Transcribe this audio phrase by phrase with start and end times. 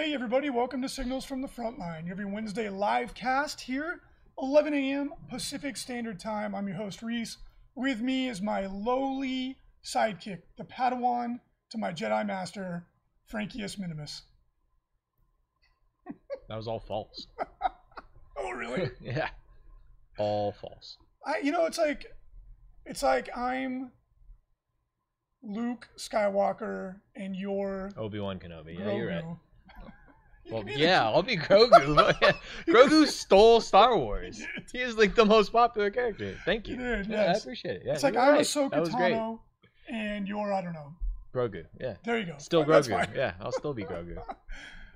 [0.00, 4.00] Hey, everybody, welcome to Signals from the Frontline, every Wednesday live cast here,
[4.40, 5.12] 11 a.m.
[5.28, 6.54] Pacific Standard Time.
[6.54, 7.36] I'm your host, Reese.
[7.74, 12.86] With me is my lowly sidekick, the Padawan to my Jedi Master,
[13.30, 14.22] Frankius Minimus.
[16.48, 17.26] That was all false.
[18.38, 18.88] Oh, really?
[19.02, 19.28] yeah.
[20.16, 20.96] All false.
[21.26, 22.06] I, you know, it's like,
[22.86, 23.92] it's like I'm
[25.42, 28.78] Luke Skywalker and you're Obi Wan Kenobi.
[28.78, 29.24] Yeah, you're right.
[30.50, 32.14] Well, can be the yeah, I'll be Grogu.
[32.66, 34.42] Grogu stole Star Wars.
[34.72, 36.34] He is like the most popular character.
[36.44, 36.76] Thank you.
[36.76, 37.82] Did, Yeah, I appreciate it.
[37.86, 38.40] Yeah, It's like I'm right.
[38.40, 39.14] Ahsoka That was great.
[39.14, 39.40] Tano
[39.88, 40.94] and you're, I don't know.
[41.34, 41.64] Grogu.
[41.80, 41.94] Yeah.
[42.04, 42.34] There you go.
[42.38, 42.90] Still Grogu.
[42.90, 43.08] fine.
[43.14, 44.16] Yeah, I'll still be Grogu.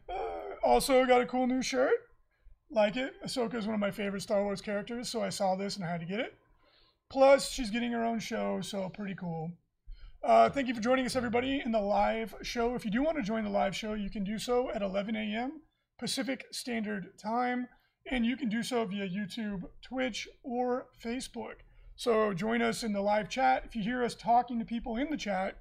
[0.06, 0.16] Uh,
[0.62, 1.94] also, got a cool new shirt.
[2.70, 3.14] Like it.
[3.24, 5.90] Ahsoka is one of my favorite Star Wars characters, so I saw this and I
[5.90, 6.34] had to get it.
[7.08, 9.50] Plus, she's getting her own show, so pretty cool.
[10.24, 12.74] Uh, thank you for joining us, everybody, in the live show.
[12.74, 15.14] If you do want to join the live show, you can do so at 11
[15.14, 15.60] a.m.
[15.98, 17.68] Pacific Standard Time,
[18.10, 21.56] and you can do so via YouTube, Twitch, or Facebook.
[21.96, 23.64] So join us in the live chat.
[23.66, 25.58] If you hear us talking to people in the chat,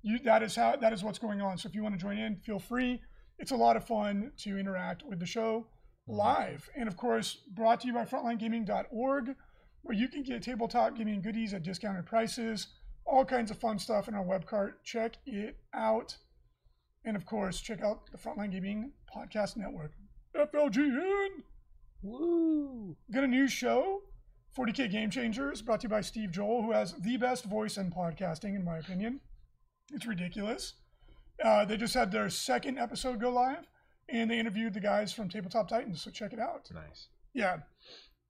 [0.00, 1.58] you, that is how that is what's going on.
[1.58, 3.02] So if you want to join in, feel free.
[3.38, 5.66] It's a lot of fun to interact with the show
[6.06, 9.34] live, and of course, brought to you by FrontlineGaming.org,
[9.82, 12.68] where you can get tabletop gaming goodies at discounted prices,
[13.08, 14.84] all kinds of fun stuff in our web cart.
[14.84, 16.16] Check it out,
[17.04, 19.92] and of course, check out the Frontline Gaming Podcast Network,
[20.36, 21.42] FLGN.
[22.02, 22.96] Woo!
[23.10, 24.02] Got a new show,
[24.56, 27.90] 40K Game Changers, brought to you by Steve Joel, who has the best voice in
[27.90, 29.20] podcasting, in my opinion.
[29.92, 30.74] It's ridiculous.
[31.42, 33.66] Uh, they just had their second episode go live,
[34.08, 36.02] and they interviewed the guys from Tabletop Titans.
[36.02, 36.68] So check it out.
[36.72, 37.08] Nice.
[37.32, 37.58] Yeah,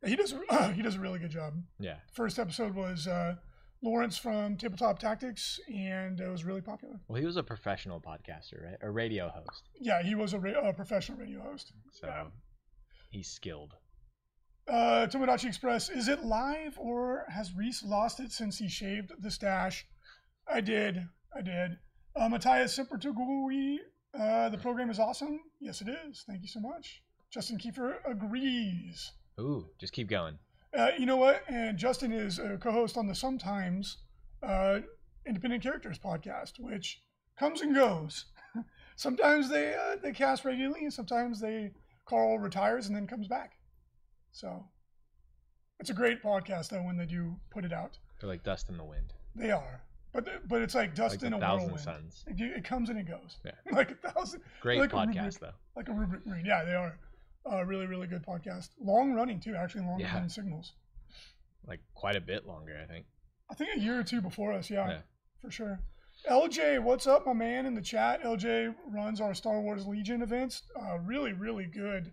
[0.04, 0.34] he does.
[0.74, 1.54] he does a really good job.
[1.78, 1.96] Yeah.
[2.12, 3.34] First episode was uh,
[3.82, 6.98] Lawrence from Tabletop Tactics, and it was really popular.
[7.08, 8.76] Well, he was a professional podcaster, right?
[8.82, 9.68] A radio host.
[9.80, 11.72] Yeah, he was a, ra- a professional radio host.
[11.92, 12.24] So Yeah.
[13.10, 13.74] he's skilled.
[14.68, 19.30] Uh, Tomodachi Express, is it live or has Reese lost it since he shaved the
[19.30, 19.86] stash?
[20.52, 21.06] I did.
[21.34, 21.78] I did.
[22.16, 23.76] Uh, Matthias Simpertugui,
[24.18, 25.40] uh, the program is awesome.
[25.60, 26.24] Yes, it is.
[26.26, 27.02] Thank you so much.
[27.30, 29.12] Justin Kiefer agrees.
[29.40, 30.38] Ooh, just keep going.
[30.76, 31.42] Uh, you know what?
[31.48, 33.98] And Justin is a co-host on the Sometimes
[34.42, 34.80] uh,
[35.26, 37.00] Independent Characters podcast, which
[37.38, 38.26] comes and goes.
[38.96, 41.72] sometimes they uh, they cast regularly, and sometimes they
[42.06, 43.52] Carl retires and then comes back.
[44.32, 44.64] So
[45.80, 47.98] it's a great podcast though when they do put it out.
[48.20, 49.12] They're like dust in the wind.
[49.34, 51.80] They are, but but it's like dust Like in a a thousand whirlwind.
[51.84, 52.24] suns.
[52.26, 53.38] It, it comes and it goes.
[53.44, 53.52] Yeah.
[53.72, 55.40] like a thousand, Great Like podcast, rubric.
[55.40, 55.52] though.
[55.76, 56.44] like a rubric marine.
[56.44, 56.98] Yeah, they are.
[57.50, 58.70] Uh, really, really good podcast.
[58.80, 60.12] Long running too, actually Long Yeah.
[60.14, 60.74] than Signals.
[61.66, 63.06] Like quite a bit longer, I think.
[63.50, 65.00] I think a year or two before us, yeah, Yeah.
[65.40, 65.80] for sure.
[66.28, 68.20] LJ, what's up, my man in the chat?
[68.22, 70.62] LJ runs our Star Wars Legion events.
[70.78, 72.12] Uh, really, really good,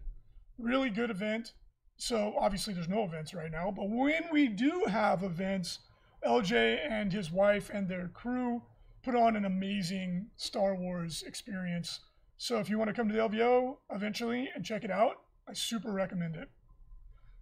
[0.57, 1.53] really good event.
[1.97, 5.79] So obviously there's no events right now, but when we do have events,
[6.23, 8.61] LJ and his wife and their crew
[9.03, 11.99] put on an amazing Star Wars experience.
[12.37, 15.53] So if you want to come to the LVO eventually and check it out, I
[15.53, 16.49] super recommend it.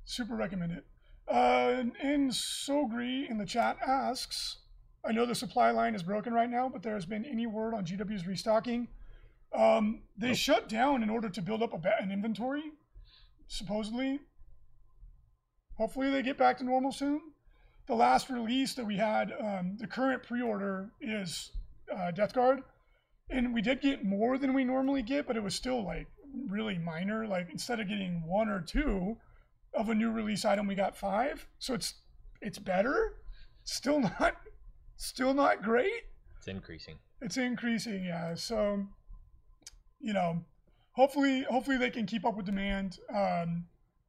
[0.06, 0.86] Super recommend it.
[1.28, 4.58] Uh, and Sogri in the chat asks,
[5.06, 7.74] I know the supply line is broken right now, but there has been any word
[7.74, 8.88] on GW's restocking.
[9.54, 10.38] Um, they Nope.
[10.38, 12.72] shut down in order to build up an inventory,
[13.48, 14.20] supposedly.
[15.76, 17.22] Hopefully, they get back to normal soon.
[17.88, 21.52] The last release that we had, um, the current pre-order is
[21.94, 22.62] uh, Death Guard,
[23.30, 26.08] and we did get more than we normally get, but it was still like
[26.48, 27.28] really minor.
[27.28, 29.18] Like instead of getting one or two
[29.74, 31.48] of a new release item, we got five.
[31.60, 31.96] So it's
[32.42, 33.14] it's better.
[33.64, 34.36] Still not
[34.98, 36.04] still not great.
[36.38, 36.96] It's increasing.
[37.22, 38.36] It's increasing, yeah.
[38.36, 38.86] So
[40.00, 40.44] you know,
[40.92, 43.00] hopefully hopefully they can keep up with demand.
[43.14, 43.66] Um,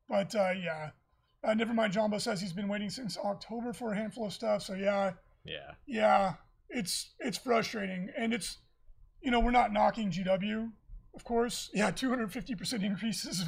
[0.08, 0.90] but uh, yeah.
[1.42, 1.92] Uh, never mind.
[1.92, 4.62] Jumbo says he's been waiting since October for a handful of stuff.
[4.62, 5.12] So yeah,
[5.44, 5.72] Yeah.
[5.86, 6.32] yeah,
[6.70, 8.56] it's it's frustrating, and it's
[9.24, 10.70] you know we're not knocking GW,
[11.14, 11.70] of course.
[11.74, 13.44] Yeah, 250 percent increases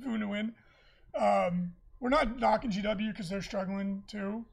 [0.00, 0.54] Vuna win.
[1.14, 4.44] Um, we're not knocking GW because they're struggling too.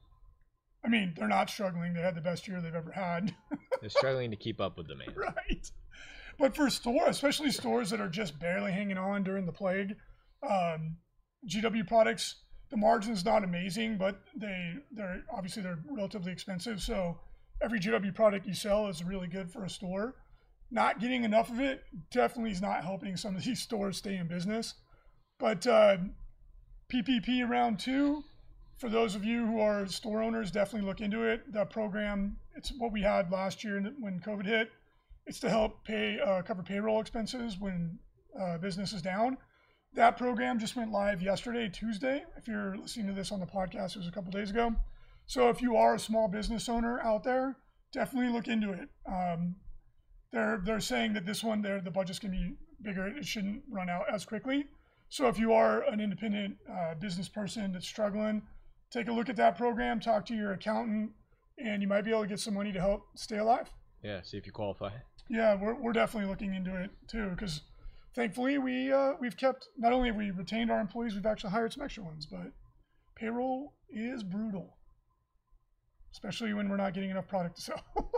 [0.84, 1.94] I mean, they're not struggling.
[1.94, 3.34] They had the best year they've ever had,
[3.80, 5.16] They're struggling to keep up with demand.
[5.16, 5.70] right?
[6.38, 9.96] But for store, especially stores that are just barely hanging on during the plague,
[10.48, 10.96] um,
[11.48, 12.36] GW products,
[12.70, 16.80] the margin's not amazing, but they they're obviously they're relatively expensive.
[16.80, 17.18] So
[17.60, 20.14] every GW product you sell is really good for a store.
[20.72, 24.26] Not getting enough of it definitely is not helping some of these stores stay in
[24.26, 24.74] business.
[25.38, 25.98] But uh,
[26.90, 28.24] PPP round two,
[28.78, 31.52] for those of you who are store owners, definitely look into it.
[31.52, 34.70] The program, it's what we had last year when COVID hit.
[35.26, 37.98] It's to help pay uh, cover payroll expenses when
[38.40, 39.36] uh, businesses down.
[39.94, 42.24] That program just went live yesterday, Tuesday.
[42.38, 44.74] If you're listening to this on the podcast, it was a couple days ago.
[45.26, 47.56] So if you are a small business owner out there,
[47.92, 48.88] definitely look into it.
[49.06, 49.56] Um,
[50.32, 53.06] they're they're saying that this one, there the budget's gonna be bigger.
[53.06, 54.66] It shouldn't run out as quickly.
[55.08, 58.42] So if you are an independent uh, business person that's struggling,
[58.90, 60.00] take a look at that program.
[60.00, 61.10] Talk to your accountant,
[61.58, 63.70] and you might be able to get some money to help stay alive.
[64.02, 64.90] Yeah, see if you qualify.
[65.28, 67.60] Yeah, we're, we're definitely looking into it too because
[68.14, 71.74] thankfully we uh, we've kept not only have we retained our employees, we've actually hired
[71.74, 72.26] some extra ones.
[72.26, 72.52] But
[73.16, 74.78] payroll is brutal,
[76.12, 77.84] especially when we're not getting enough product to sell.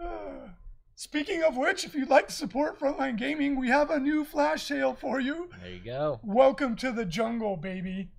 [0.00, 0.50] Uh,
[0.98, 4.64] speaking of which, if you'd like to support Frontline Gaming, we have a new flash
[4.64, 5.48] sale for you.
[5.60, 6.18] There you go.
[6.24, 8.10] Welcome to the jungle, baby.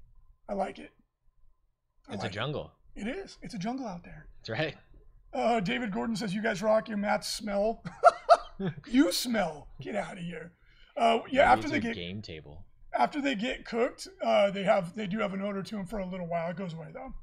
[0.47, 0.91] I like it.
[2.07, 2.71] I It's like a jungle.
[2.95, 3.05] It.
[3.05, 3.37] it is.
[3.41, 4.27] It's a jungle out there.
[4.39, 4.75] That's right.
[5.33, 6.87] Uh, David Gordon says, "You guys rock.
[6.87, 7.83] Your mats smell.
[8.87, 9.67] you smell.
[9.81, 10.53] Get out of here."
[10.97, 12.65] Uh, yeah, after they get game table.
[12.97, 15.99] after they get cooked, uh, they have they do have an odor to them for
[15.99, 16.49] a little while.
[16.49, 17.13] It goes away though.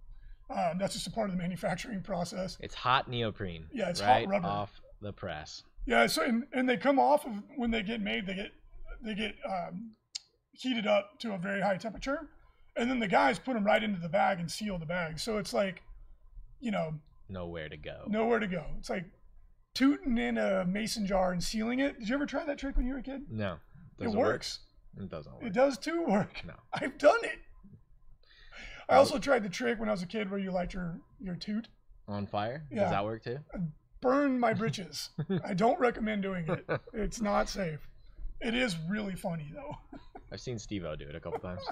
[0.55, 2.57] Um, that's just a part of the manufacturing process.
[2.61, 3.67] It's hot neoprene.
[3.73, 4.47] Yeah, it's hot rubber.
[4.47, 5.63] off the press.
[5.87, 6.07] Yeah.
[6.07, 8.27] So and, and they come off of when they get made.
[8.27, 8.53] They get
[9.03, 9.93] they get um,
[10.53, 12.29] heated up to a very high temperature,
[12.77, 15.19] and then the guys put them right into the bag and seal the bag.
[15.19, 15.83] So it's like,
[16.61, 16.95] you know,
[17.29, 18.05] Nowhere to go.
[18.09, 18.65] nowhere to go.
[18.79, 19.05] It's like
[19.75, 21.99] tooting in a mason jar and sealing it.
[21.99, 23.23] Did you ever try that trick when you were a kid?
[23.31, 23.59] No.
[23.99, 24.61] it Doesn't works.
[24.97, 25.05] Work.
[25.05, 25.43] It doesn't work.
[25.45, 26.43] It does too work.
[26.47, 26.55] No.
[26.73, 27.39] I've done it.
[28.89, 31.35] I also tried the trick when I was a kid where you light your your
[31.35, 31.67] toot.
[32.09, 32.65] On fire?
[32.71, 32.83] Yeah.
[32.83, 33.39] Does that work too?
[34.01, 35.11] Burn my britches.
[35.45, 36.69] I don't recommend doing it.
[36.93, 37.81] It's not safe.
[38.41, 39.77] It is really funny though.
[40.33, 41.61] I've seen Steve O do it a couple times.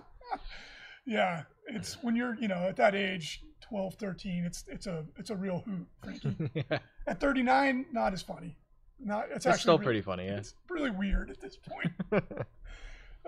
[1.07, 5.29] Yeah, it's when you're, you know, at that age, 12, 13, it's it's a it's
[5.29, 6.51] a real hoot, Frankie.
[6.55, 6.79] yeah.
[7.07, 8.57] At 39, not as funny.
[8.99, 10.37] Not it's, It's actually still really- pretty funny, yeah.
[10.39, 11.93] It's really weird at this point.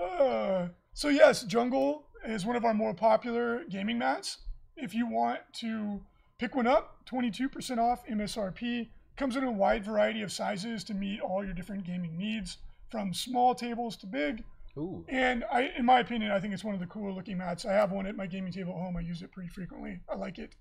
[0.00, 4.38] Uh, so yes, Jungle is one of our more popular gaming mats.
[4.76, 6.00] If you want to
[6.38, 8.88] pick one up, 22% off MSRP.
[9.16, 12.58] Comes in a wide variety of sizes to meet all your different gaming needs,
[12.90, 14.44] from small tables to big.
[14.78, 15.04] Ooh.
[15.08, 17.64] And I, in my opinion, I think it's one of the cooler looking mats.
[17.64, 18.96] I have one at my gaming table at home.
[18.96, 20.00] I use it pretty frequently.
[20.08, 20.54] I like it.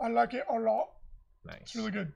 [0.00, 0.88] I like it a lot.
[1.44, 1.58] Nice.
[1.60, 2.12] It's really good.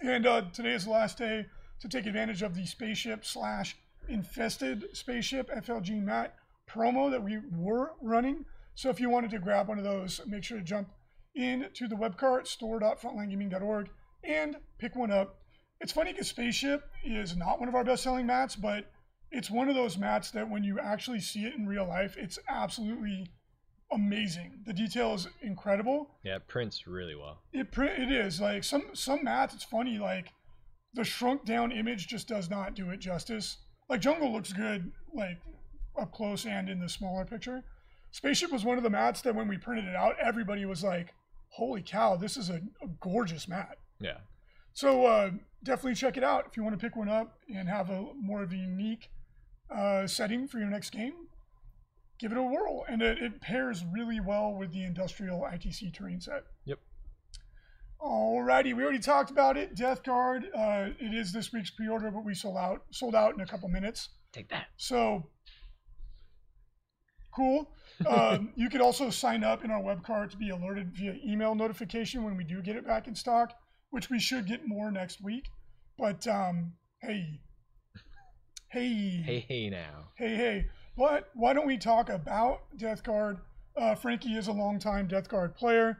[0.00, 1.46] And uh, today is the last day
[1.80, 3.76] to take advantage of the spaceship slash
[4.08, 6.34] infested spaceship FLG mat
[6.68, 8.44] promo that we were running.
[8.74, 10.88] So if you wanted to grab one of those, make sure to jump
[11.34, 13.88] into the web cart store.frontlinegaming.org
[14.24, 15.36] and pick one up.
[15.80, 18.90] It's funny because spaceship is not one of our best selling mats, but
[19.30, 22.38] it's one of those mats that when you actually see it in real life, it's
[22.48, 23.26] absolutely
[23.90, 24.60] amazing.
[24.66, 27.42] The detail is incredible Yeah, it prints really well.
[27.52, 29.54] it pre- it is like some some mats.
[29.54, 30.32] It's funny like
[30.94, 33.58] the shrunk down image just does not do it justice.
[33.88, 35.38] Like jungle looks good like
[36.00, 37.64] up close and in the smaller picture.
[38.12, 41.14] Spaceship was one of the mats that when we printed it out, everybody was like,
[41.52, 44.18] "Holy cow, this is a, a gorgeous mat." Yeah.
[44.74, 45.30] So uh,
[45.64, 48.42] definitely check it out if you want to pick one up and have a more
[48.42, 49.10] of a unique
[49.74, 51.14] uh, setting for your next game.
[52.18, 56.20] Give it a whirl, and it, it pairs really well with the industrial ITC terrain
[56.20, 56.44] set.
[56.66, 56.78] Yep.
[58.00, 59.74] Alrighty, we already talked about it.
[59.74, 60.46] Death Guard.
[60.56, 63.68] Uh, it is this week's pre-order, but we sold out sold out in a couple
[63.68, 64.08] minutes.
[64.32, 64.66] Take that.
[64.76, 65.28] So
[67.34, 67.70] cool.
[68.08, 71.54] Um, you could also sign up in our web card to be alerted via email
[71.54, 73.54] notification when we do get it back in stock,
[73.90, 75.44] which we should get more next week.
[75.98, 77.40] But um, hey,
[78.70, 80.08] hey, Hey, hey now.
[80.16, 80.66] hey, hey.
[80.96, 83.38] But why don't we talk about Death Guard?
[83.76, 85.98] Uh, Frankie is a longtime Death Guard player.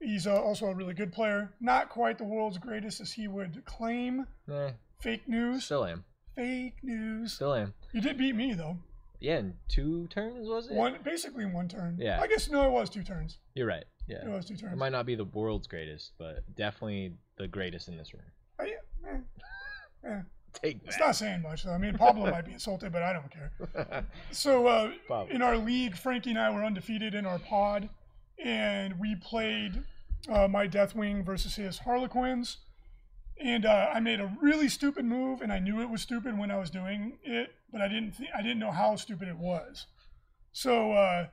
[0.00, 1.54] He's uh, also a really good player.
[1.60, 4.26] Not quite the world's greatest as he would claim.
[4.52, 5.64] Eh, Fake news.
[5.64, 6.04] still am.
[6.36, 7.34] Fake news.
[7.34, 7.74] Still am.
[7.92, 8.76] You did beat me though.
[9.20, 10.74] Yeah, in two turns was it?
[10.74, 11.96] One basically in one turn.
[11.98, 12.20] Yeah.
[12.20, 13.38] I guess no, it was two turns.
[13.54, 13.84] You're right.
[14.06, 14.24] Yeah.
[14.24, 14.72] It was two turns.
[14.72, 18.22] It might not be the world's greatest, but definitely the greatest in this room.
[18.60, 20.20] Oh, yeah, eh, eh.
[20.62, 21.72] Take It's not saying much though.
[21.72, 24.06] I mean, Pablo might be insulted, but I don't care.
[24.30, 24.92] So uh,
[25.30, 27.88] in our league, Frankie and I were undefeated in our pod,
[28.38, 29.82] and we played
[30.28, 32.58] uh, my Deathwing versus his Harlequins.
[33.40, 36.50] And uh, I made a really stupid move, and I knew it was stupid when
[36.50, 39.86] I was doing it, but I didn't th- I didn't know how stupid it was.
[40.52, 41.26] So uh,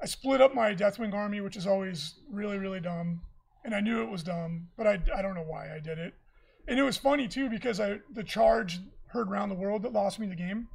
[0.00, 3.22] I split up my Deathwing army, which is always really really dumb,
[3.64, 6.14] and I knew it was dumb, but I, I don't know why I did it.
[6.68, 10.18] And it was funny too because I the charge heard around the world that lost
[10.18, 10.68] me the game.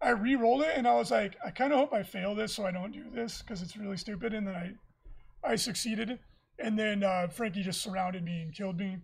[0.00, 2.66] I re-rolled it and I was like, I kind of hope I fail this so
[2.66, 4.34] I don't do this because it's really stupid.
[4.34, 6.18] And then I, I succeeded.
[6.58, 8.98] And then uh, Frankie just surrounded me and killed me.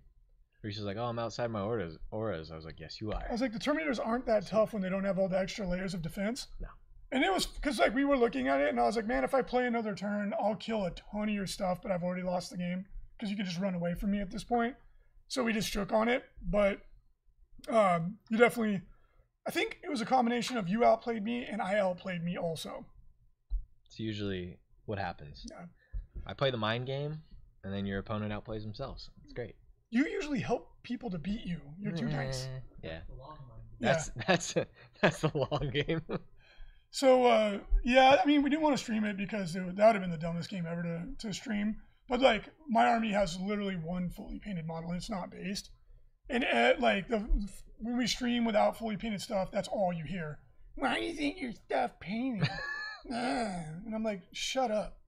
[0.62, 2.50] Reese was like, "Oh, I'm outside my auras." Auras.
[2.50, 4.82] I was like, "Yes, you are." I was like, the Terminators aren't that tough when
[4.82, 6.48] they don't have all the extra layers of defense.
[6.60, 6.68] No.
[7.10, 9.24] And it was because like we were looking at it, and I was like, man,
[9.24, 12.22] if I play another turn, I'll kill a ton of your stuff, but I've already
[12.22, 12.86] lost the game
[13.16, 14.74] because you could just run away from me at this point.
[15.28, 16.80] So we just shook on it, but
[17.68, 18.82] um, you definitely.
[19.46, 22.84] I think it was a combination of you outplayed me and I outplayed me also.
[23.86, 25.46] It's usually what happens.
[25.48, 25.66] Yeah.
[26.26, 27.22] I play the mind game,
[27.64, 29.08] and then your opponent outplays themselves.
[29.24, 29.54] It's great.
[29.90, 31.60] You usually help people to beat you.
[31.80, 32.44] You're too nice.
[32.44, 33.58] Eh, Yeah, The long one.
[33.80, 33.92] Yeah.
[33.92, 34.54] that's that's
[35.00, 36.02] that's the long game.
[36.90, 39.86] So uh, yeah, I mean, we didn't want to stream it because it, would- that
[39.88, 41.76] would have been the dumbest game ever to, to stream.
[42.08, 45.68] But like, my army has literally one fully painted model, and it's not based.
[46.30, 47.18] And uh, like the
[47.80, 50.38] when we stream without fully painted stuff, that's all you hear.
[50.76, 52.48] Why do you think your stuff painted?
[53.10, 53.64] Ah.
[53.86, 54.98] and I'm like, shut up.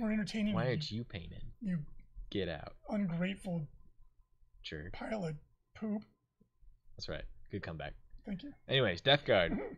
[0.00, 1.42] We're entertaining Why you, aren't you painted?
[1.60, 1.78] you
[2.30, 3.66] Get out, ungrateful
[4.66, 4.92] jerk.
[4.92, 5.36] pile of
[5.74, 6.02] poop.
[6.96, 7.24] That's right.
[7.50, 7.94] Good comeback.
[8.26, 8.52] Thank you.
[8.68, 9.58] Anyways, Death Guard.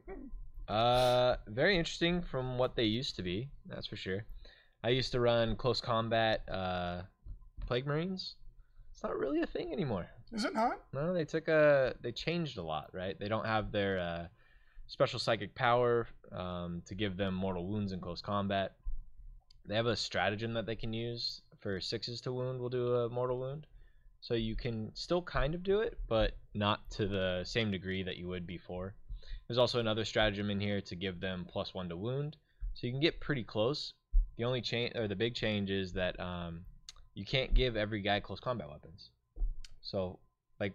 [0.68, 3.48] Uh, very interesting from what they used to be.
[3.66, 4.26] That's for sure.
[4.84, 7.04] I used to run close combat uh,
[7.66, 8.34] Plague Marines.
[8.92, 10.08] It's not really a thing anymore.
[10.30, 10.82] Is it not?
[10.92, 13.18] No, they took a they changed a lot, right?
[13.18, 14.26] They don't have their uh,
[14.88, 18.74] special psychic power um, to give them mortal wounds in close combat.
[19.64, 22.60] They have a stratagem that they can use for sixes to wound.
[22.60, 23.66] Will do a mortal wound,
[24.20, 28.16] so you can still kind of do it, but not to the same degree that
[28.16, 28.94] you would before.
[29.46, 32.36] There's also another stratagem in here to give them plus one to wound,
[32.74, 33.94] so you can get pretty close.
[34.36, 36.64] The only change or the big change is that um,
[37.14, 39.10] you can't give every guy close combat weapons.
[39.80, 40.18] So,
[40.60, 40.74] like,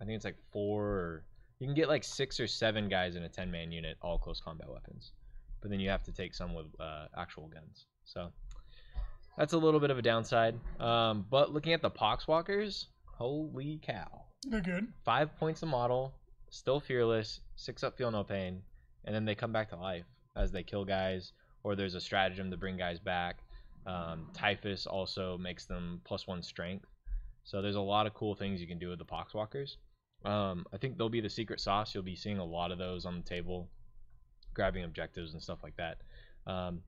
[0.00, 1.24] I think it's like four or
[1.58, 4.40] you can get like six or seven guys in a 10 man unit, all close
[4.40, 5.12] combat weapons.
[5.60, 7.86] But then you have to take some with uh, actual guns.
[8.04, 8.30] So,
[9.36, 10.58] that's a little bit of a downside.
[10.80, 14.24] Um, but looking at the Poxwalkers, holy cow.
[14.48, 14.88] They're good.
[15.04, 16.14] Five points a model,
[16.50, 18.62] still fearless, six up, feel no pain,
[19.04, 20.04] and then they come back to life
[20.36, 23.38] as they kill guys, or there's a stratagem to bring guys back.
[23.86, 26.86] Um, Typhus also makes them plus one strength.
[27.44, 29.76] So there's a lot of cool things you can do with the Poxwalkers.
[30.24, 31.94] Um, I think they'll be the secret sauce.
[31.94, 33.68] You'll be seeing a lot of those on the table,
[34.54, 35.98] grabbing objectives and stuff like that.
[36.46, 36.82] Um,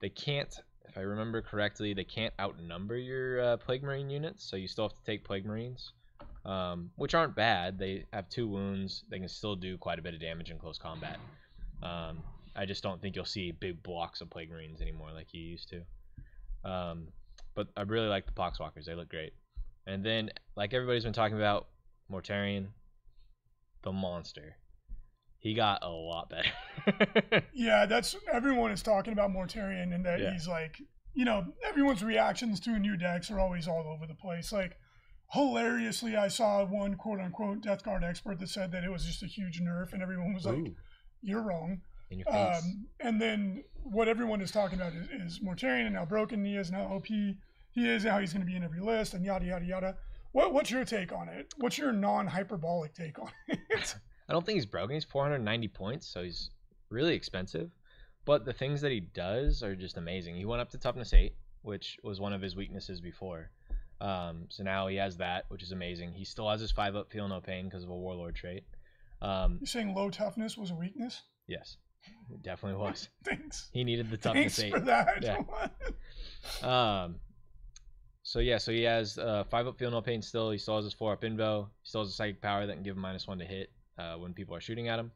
[0.00, 0.54] they can't,
[0.88, 4.88] if I remember correctly, they can't outnumber your uh, Plague Marine units, so you still
[4.88, 5.92] have to take Plague Marines,
[6.44, 7.78] um, which aren't bad.
[7.78, 9.04] They have two wounds.
[9.10, 11.18] They can still do quite a bit of damage in close combat.
[11.82, 12.22] Um,
[12.56, 15.70] I just don't think you'll see big blocks of Plague Marines anymore like you used
[15.70, 16.70] to.
[16.70, 17.08] Um,
[17.54, 18.84] but I really like the Poxwalkers.
[18.86, 19.32] They look great.
[19.86, 21.68] And then, like everybody's been talking about,
[22.10, 22.68] Mortarion,
[23.82, 24.56] the monster.
[25.40, 27.42] He got a lot better.
[27.54, 30.32] Yeah, that's everyone is talking about Mortarion and that Yeah.
[30.32, 30.80] he's like,
[31.14, 34.52] you know, everyone's reactions to new decks are always all over the place.
[34.52, 34.76] Like,
[35.32, 39.22] hilariously, I saw one quote unquote Death Guard expert that said that it was just
[39.22, 40.72] a huge nerf, and everyone was like,
[41.22, 42.62] "You're wrong." in your face.
[42.62, 46.56] Um, and then what everyone is talking about is, is Mortarion and how broken he
[46.56, 47.36] is and how OP he
[47.76, 49.96] is and how he's going to be in every list and yada yada yada.
[50.32, 51.52] What what's your take on it?
[51.58, 53.94] What's your non hyperbolic take on it?
[54.28, 54.94] I don't think he's broken.
[54.94, 56.50] He's 490 points, so he's
[56.90, 57.70] really expensive.
[58.24, 60.36] But the things that he does are just amazing.
[60.36, 63.50] He went up to toughness 8, which was one of his weaknesses before.
[64.00, 66.12] Um, so now he has that, which is amazing.
[66.12, 68.64] He still has his 5 up, feel no pain because of a warlord trait.
[69.22, 71.22] Um, You're saying low toughness was a weakness?
[71.46, 71.78] yes,
[72.30, 73.08] it definitely was.
[73.24, 73.70] Thanks.
[73.72, 74.78] He needed the toughness Thanks 8.
[74.78, 75.22] for that.
[75.22, 75.38] Yeah.
[76.62, 77.16] Um,
[78.22, 80.50] so yeah, so he has uh, five up feel no pain still.
[80.50, 81.66] He still has his four up invo.
[81.82, 84.14] He still has a psychic power that can give him minus one to hit uh,
[84.14, 85.10] when people are shooting at him.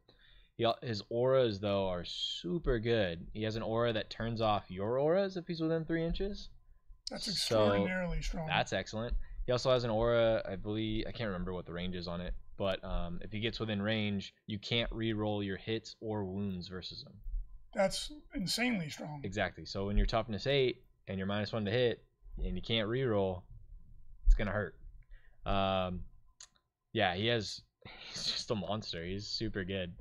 [0.57, 3.27] He, his auras though are super good.
[3.33, 6.51] He has an aura that turns off your auras if he's within three inches.
[7.11, 8.47] That's So, extraordinarily strong.
[8.47, 9.15] That's excellent.
[9.47, 10.43] He also has an aura.
[10.49, 13.41] I believe I can't remember what the range is on it, but um, if he
[13.41, 17.12] gets within range, you can't re-roll your hits or wounds versus him.
[17.75, 19.21] That's insanely strong.
[19.25, 19.65] Exactly.
[19.65, 22.05] So when you're toughness eight and you're minus one to hit
[22.39, 23.43] and you can't reroll,
[24.27, 24.77] it's gonna hurt.
[25.45, 26.03] Um,
[26.93, 27.62] yeah, he has.
[28.11, 29.05] He's just a monster.
[29.05, 29.93] He's super good.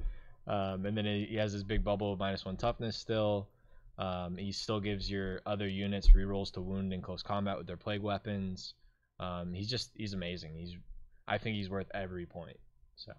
[0.48, 3.48] Um, and then he has his big bubble of minus one toughness still.
[4.00, 7.78] Um, he still gives your other units rerolls to wound in close combat with their
[7.78, 8.74] plague weapons.
[9.20, 10.56] Um, he's just he's amazing.
[10.56, 10.76] He's
[11.28, 12.58] I think he's worth every point.
[12.96, 13.14] So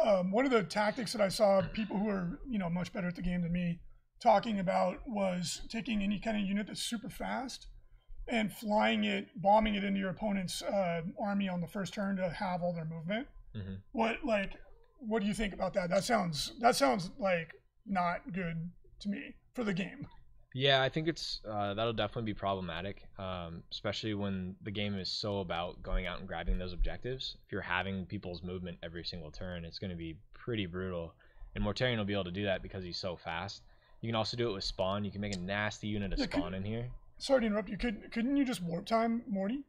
[0.00, 3.08] um, one of the tactics that I saw people who are you know much better
[3.08, 3.80] at the game than me
[4.22, 7.66] talking about was taking any kind of unit that's super fast
[8.28, 12.28] and flying it, bombing it into your opponent's uh, army on the first turn to
[12.28, 13.26] have all their movement.
[13.56, 13.80] Mhm.
[13.92, 14.52] What like
[14.98, 15.90] what do you think about that?
[15.90, 17.52] That sounds that sounds like
[17.86, 18.70] not good
[19.00, 20.06] to me for the game.
[20.54, 25.10] Yeah, I think it's uh, that'll definitely be problematic, um, especially when the game is
[25.10, 27.36] so about going out and grabbing those objectives.
[27.44, 31.14] If you're having people's movement every single turn, it's going to be pretty brutal.
[31.54, 33.62] And Mortarion will be able to do that because he's so fast.
[34.00, 35.04] You can also do it with spawn.
[35.04, 36.88] You can make a nasty unit of Yeah, could- spawn in here.
[37.18, 37.76] Sorry to interrupt you.
[37.78, 39.64] Could couldn't you just warp time Morty?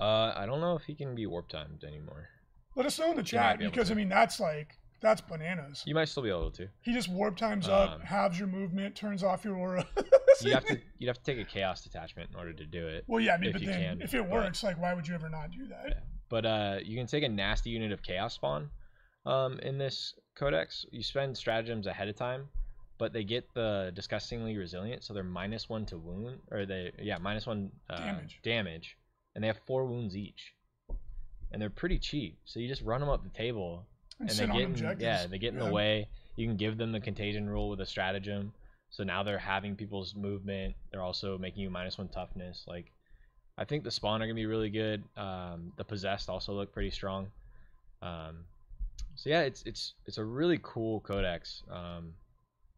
[0.00, 2.28] Uh, I don't know if he can be warp timed anymore.
[2.76, 3.90] Let us know in the chat be because.
[3.90, 5.82] I mean that's like that's bananas.
[5.86, 6.68] You might still be able to.
[6.80, 9.86] He just warp times up, Um, halves your movement, turns off your aura.
[10.40, 13.04] You have to you'd have to take a chaos detachment in order to do it.
[13.06, 14.92] Well, yeah, I mean, if but you then can, if it but- works, like, why
[14.94, 15.84] would you ever not do that?
[15.88, 15.94] Yeah.
[16.30, 18.70] But uh, you can take a nasty unit of chaos spawn
[19.26, 20.84] um, in this codex.
[20.90, 22.48] You spend stratagems ahead of time,
[22.98, 27.18] but they get the disgustingly resilient, so they're minus one to wound, or they yeah
[27.18, 28.40] minus one uh, Damage.
[28.42, 28.96] damage,
[29.34, 30.54] and they have four wounds each,
[31.52, 32.36] and they're pretty cheap.
[32.44, 33.84] So you just run them up the table,
[34.18, 35.66] And, and they get in, yeah they get in Yeah.
[35.66, 36.08] the way.
[36.36, 38.52] You can give them the contagion rule with a stratagem.
[38.90, 40.74] So now they're having people's movement.
[40.90, 42.64] They're also making you minus one toughness.
[42.66, 42.90] Like,
[43.56, 45.02] I think the spawn are gonna be really good.
[45.16, 47.30] Um, the possessed also look pretty strong.
[48.02, 48.44] Um,
[49.14, 51.62] so yeah, it's it's it's a really cool codex.
[51.70, 52.14] Um,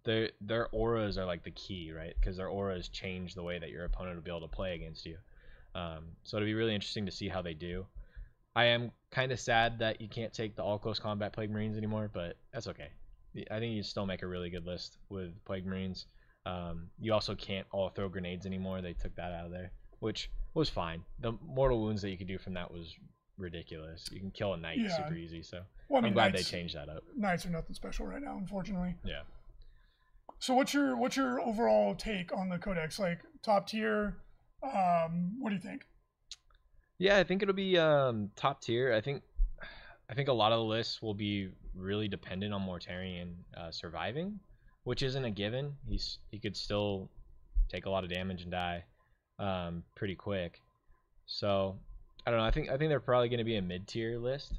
[0.04, 2.14] their their auras are like the key, right?
[2.20, 5.06] Because their auras change the way that your opponent will be able to play against
[5.06, 5.16] you.
[5.74, 7.86] Um, so it'll be really interesting to see how they do.
[8.56, 11.76] I am kind of sad that you can't take the all close combat plague marines
[11.76, 12.88] anymore, but that's okay.
[13.50, 16.06] I think you still make a really good list with plague marines.
[16.46, 18.80] Um, you also can't all throw grenades anymore.
[18.80, 21.02] They took that out of there, which was fine.
[21.20, 22.94] The mortal wounds that you could do from that was
[23.38, 24.08] ridiculous.
[24.12, 24.96] You can kill a knight Yeah.
[24.96, 25.42] super easy.
[25.42, 27.02] So Well, I mean, I'm glad knights, they changed that up.
[27.16, 28.94] Knights are nothing special right now, unfortunately.
[29.04, 29.22] Yeah.
[30.38, 32.98] So, what's your what's your overall take on the codex?
[32.98, 34.18] Like top tier?
[34.62, 35.86] Um, what do you think?
[36.98, 38.92] Yeah, I think it'll be um, top tier.
[38.92, 39.22] I think
[40.08, 44.38] I think a lot of the lists will be really dependent on Mortarion uh, surviving,
[44.84, 45.74] which isn't a given.
[45.88, 47.08] He's he could still
[47.68, 48.84] take a lot of damage and die
[49.38, 50.60] um, pretty quick.
[51.26, 51.76] So
[52.26, 52.46] I don't know.
[52.46, 54.52] I think I think they're probably going to be a mid tier list,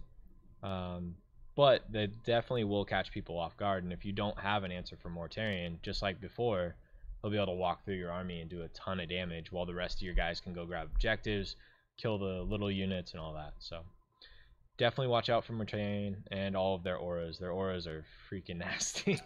[0.61, 1.15] um,
[1.55, 3.83] but they definitely will catch people off guard.
[3.83, 6.75] And if you don't have an answer for Mortarion, just like before,
[7.21, 9.65] he'll be able to walk through your army and do a ton of damage, while
[9.65, 11.55] the rest of your guys can go grab objectives,
[11.97, 13.53] kill the little units, and all that.
[13.59, 13.81] So
[14.77, 17.37] definitely watch out for Mortarion and all of their auras.
[17.39, 19.19] Their auras are freaking nasty.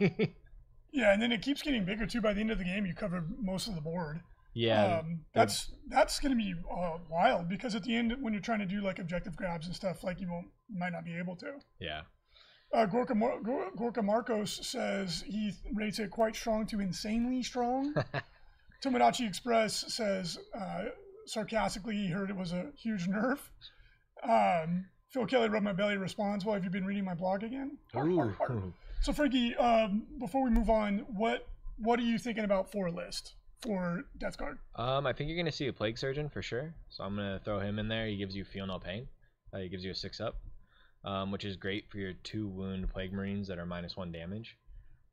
[0.91, 2.21] Yeah, and then it keeps getting bigger too.
[2.21, 4.21] By the end of the game, you cover most of the board.
[4.55, 8.41] yeah, um, that's that's going to be uh, wild because at the end, when you're
[8.41, 11.36] trying to do like objective grabs and stuff, like you won't, might not be able
[11.38, 11.53] to.
[11.79, 12.01] yeah.
[12.71, 13.39] Uh, Gorka, Mar-
[13.75, 17.95] Gorka Marcos says he rates it quite strong to insanely strong.
[18.84, 20.84] Tomodachi Express says uh,
[21.29, 23.39] sarcastically he heard it was a huge nerf.
[24.23, 27.77] Um, Phil Kelly rubbed my belly responds, "Well, have you been reading my blog again?"
[27.95, 28.73] Ooh.
[29.01, 32.91] So, Frankie, um, before we move on, what what are you thinking about for a
[32.91, 34.59] list for Death Guard?
[34.75, 36.75] Um, I think you're gonna see a plague surgeon for sure.
[36.89, 38.07] So I'm gonna throw him in there.
[38.07, 39.07] He gives you feel no pain.
[39.53, 40.35] Uh, he gives you a six up,
[41.05, 44.57] um, which is great for your two wound plague marines that are minus one damage.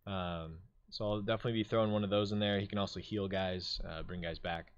[0.06, 0.58] Um,
[0.90, 2.60] so I'll definitely be throwing one of those in there.
[2.60, 4.72] He can also heal guys, uh, bring guys back.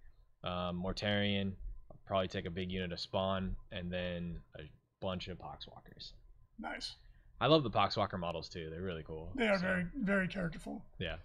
[0.44, 1.52] Um, Mortarion,
[1.90, 4.62] I'll probably take a big unit of spawn, and then a
[5.00, 6.12] bunch of poxwalkers.
[6.58, 6.94] Nice.
[7.40, 8.68] I love the poxwalker models too.
[8.70, 9.32] They're really cool.
[9.36, 10.84] They are So, very very characterful.
[10.98, 11.16] yeah.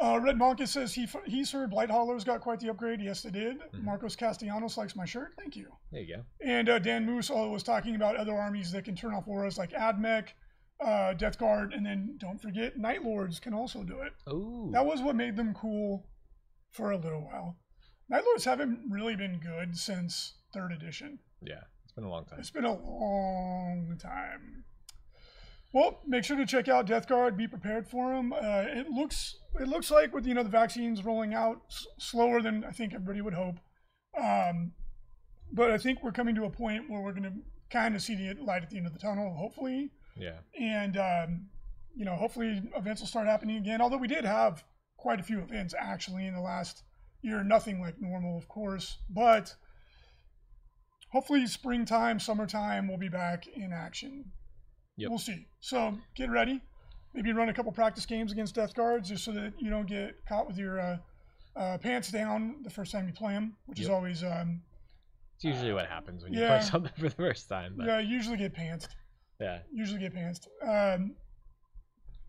[0.00, 3.00] Uh, Red Monkus says he he's heard Blight Haulers got quite the upgrade.
[3.00, 3.58] Yes, they did.
[3.60, 3.82] Mhm.
[3.84, 5.34] Marcos Castellanos likes my shirt.
[5.38, 5.70] Thank you.
[5.92, 6.24] There you go.
[6.44, 9.70] And uh, Dan Moose was talking about other armies that can turn off auras like
[9.72, 10.28] Admech,
[10.80, 14.12] uh, Death Guard, and then don't forget Night Lords can also do it.
[14.28, 14.70] Ooh.
[14.72, 16.06] That was what made them cool
[16.70, 17.56] for a little while.
[18.12, 21.18] Night Lords haven't really been good since third edition.
[21.40, 21.62] yeah.
[21.84, 22.38] It's been a long time.
[22.38, 24.64] It's been a long time.
[25.74, 27.36] Well, make sure to check out Death Guard.
[27.36, 28.32] Be prepared for them.
[28.32, 32.40] Uh, it looks it looks like with you know the vaccines rolling out s- slower
[32.40, 33.56] than I think everybody would hope.
[34.18, 34.72] Um,
[35.52, 37.32] but I think we're coming to a point where we're going to
[37.70, 39.90] kind of see the light at the end of the tunnel, hopefully.
[40.16, 40.38] Yeah.
[40.58, 41.46] And um,
[41.94, 43.80] you know, hopefully events will start happening again.
[43.82, 44.64] Although we did have
[44.96, 46.84] quite a few events actually in the last
[47.22, 47.42] year.
[47.42, 49.54] Nothing like normal, of course, but
[51.10, 54.24] hopefully springtime, summertime, we'll be back in action.
[54.96, 55.10] Yep.
[55.10, 55.46] We'll see.
[55.60, 56.60] So get ready.
[57.14, 60.14] Maybe run a couple practice games against Death Guards just so that you don't get
[60.26, 60.96] caught with your uh,
[61.56, 64.62] uh, pants down the first time you play them, which is always um,
[65.36, 66.58] It's usually what happens when you yeah.
[66.58, 67.74] play something for the first time.
[67.76, 68.88] But yeah, usually get pantsed.
[69.38, 69.58] yeah.
[69.70, 70.46] usually get pantsed.
[70.66, 71.14] Um,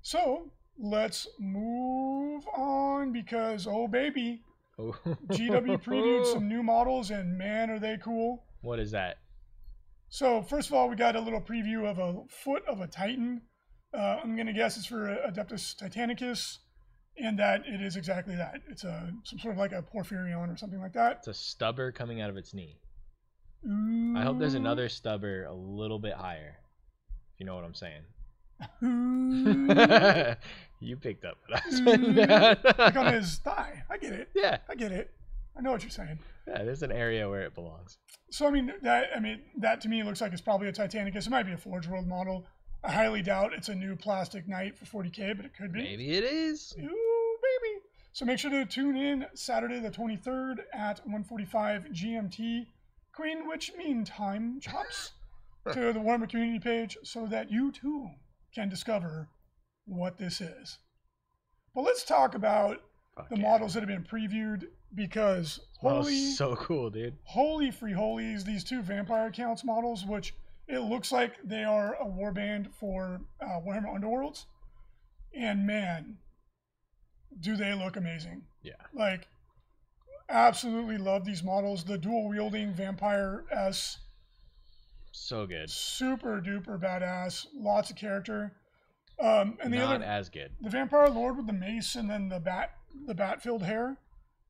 [0.02, 4.42] so let's move on because oh baby,
[4.80, 4.96] Oh.
[5.06, 8.44] GW previewed some new models and man are they cool.
[8.62, 9.18] What is that?
[10.10, 13.42] So first of all, we got a little preview of a foot of a Titan.
[13.94, 16.58] Uh, I'm gonna guess it's for Adeptus Titanicus.
[17.18, 18.62] and that it is exactly that.
[18.68, 21.18] It's a some sort of like a Porphyrion or something like that.
[21.20, 22.80] It's a stubber coming out of its knee.
[23.66, 26.58] I hope there's another stubber a little bit higher.
[27.34, 28.02] If you know what I'm saying.
[28.84, 28.86] Ooh.
[29.68, 30.32] Hmm.
[30.80, 32.58] you picked up what I was putting down.
[32.78, 33.84] Like on his thigh.
[33.90, 34.30] I get it.
[34.36, 35.12] yeah, I get it.
[35.58, 36.20] I know what you're saying.
[36.48, 36.64] yeah.
[36.64, 37.98] There's an area where it belongs.
[38.32, 41.28] So I mean that I mean that to me looks like it's probably a Titanicus.
[41.28, 42.46] It might be a Forge World model.
[42.84, 45.84] I highly doubt it's a new plastic knight for 40k, but it could be.
[45.84, 46.74] Maybe it is.
[46.78, 47.80] Ooh, baby.
[48.12, 52.68] So make sure to tune in Saturday the 23rd at 1:45 GMT,
[53.14, 55.12] Greenwich Mean Time chops,
[55.72, 58.10] to the Warhammer community page so that you too
[58.54, 59.30] can discover
[59.86, 60.80] what this is.
[61.76, 62.82] But let's talk about
[63.16, 63.42] Fuck the yeah.
[63.42, 67.18] models that have been previewed because holy so cool, dude.
[67.24, 70.34] holy free holies, these two vampire counts models, which
[70.68, 74.46] it looks like they are a warband for uh, Warhammer Underworlds.
[75.34, 76.18] And man,
[77.40, 78.44] do they look amazing.
[78.62, 78.74] Yeah.
[78.94, 79.28] Like,
[80.30, 81.84] absolutely love these models.
[81.84, 83.98] The dual wielding vampire S,
[85.16, 85.70] So good.
[85.70, 88.52] super duper badass, lots of character.
[89.20, 90.52] Um, and the Not other, as good.
[90.60, 92.72] the vampire lord with the mace and then the bat,
[93.06, 93.96] the bat filled hair.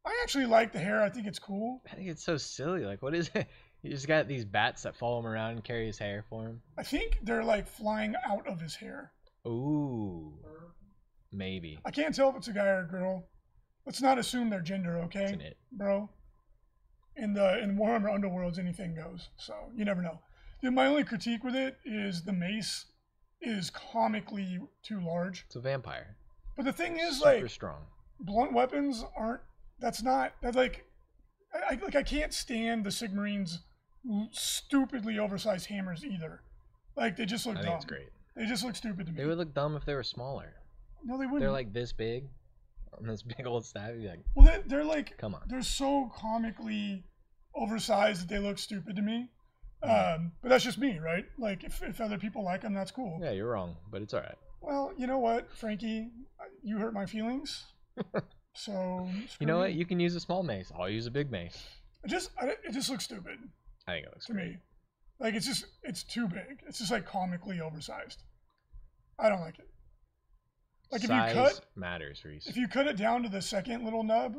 [0.06, 1.02] I actually like the hair.
[1.04, 1.82] I think it's cool.
[1.92, 2.86] I think it's so silly.
[2.86, 3.48] Like, what is it?
[3.84, 6.62] You just got these bats that follow him around and carry his hair for him.
[6.78, 9.12] I think they're like flying out of his hair.
[9.46, 10.32] Ooh.
[11.34, 11.78] Maybe.
[11.84, 13.28] I can't tell if it's a guy or a girl.
[13.86, 16.10] Let's not assume their gender, It's okay, bro?
[17.18, 19.28] In the in Warhammer Underworlds, anything goes.
[19.36, 20.22] So you never know.
[20.72, 22.86] My only critique with it is the mace
[23.42, 25.44] is comically too large.
[25.48, 26.16] It's a vampire.
[26.56, 27.82] But the thing is, Super like, strong.
[28.20, 29.42] blunt weapons aren't.
[29.80, 30.34] That's not.
[30.42, 30.86] That's like,
[31.54, 33.58] I, I like I can't stand the Sigmarines
[34.32, 36.42] stupidly oversized hammers either.
[36.96, 37.66] Like they just look I dumb.
[37.66, 38.10] think it's great.
[38.36, 39.18] They just look stupid to me.
[39.18, 40.54] They would look dumb if they were smaller.
[41.04, 41.42] no, they wouldn't.
[41.42, 42.26] They're like this big,
[42.98, 43.92] on this big old staff.
[43.98, 45.42] Like, well, they, they're like come on.
[45.48, 47.04] they're so comically
[47.56, 49.30] oversized that they look stupid to me.
[49.84, 51.26] Um, but that's just me, right?
[51.38, 53.20] Like if, if other people like them, that's cool.
[53.22, 54.38] Yeah, you're wrong, but it's all right.
[54.62, 56.10] Well, you know what, Frankie,
[56.64, 57.66] you hurt my feelings.
[58.54, 59.74] so You know what?
[59.74, 60.72] You can use a small mace.
[60.78, 61.62] I'll use a big mace.
[62.04, 63.38] It just I, it just looks stupid
[63.88, 64.52] I think it looks to great.
[64.52, 64.58] me.
[65.20, 66.62] Like it's just it's too big.
[66.68, 68.24] It's just like comically oversized.
[69.20, 69.68] I don't like it.
[70.92, 72.48] Like if you Size cut matters, Reese.
[72.48, 74.36] if you cut it down to the second little nub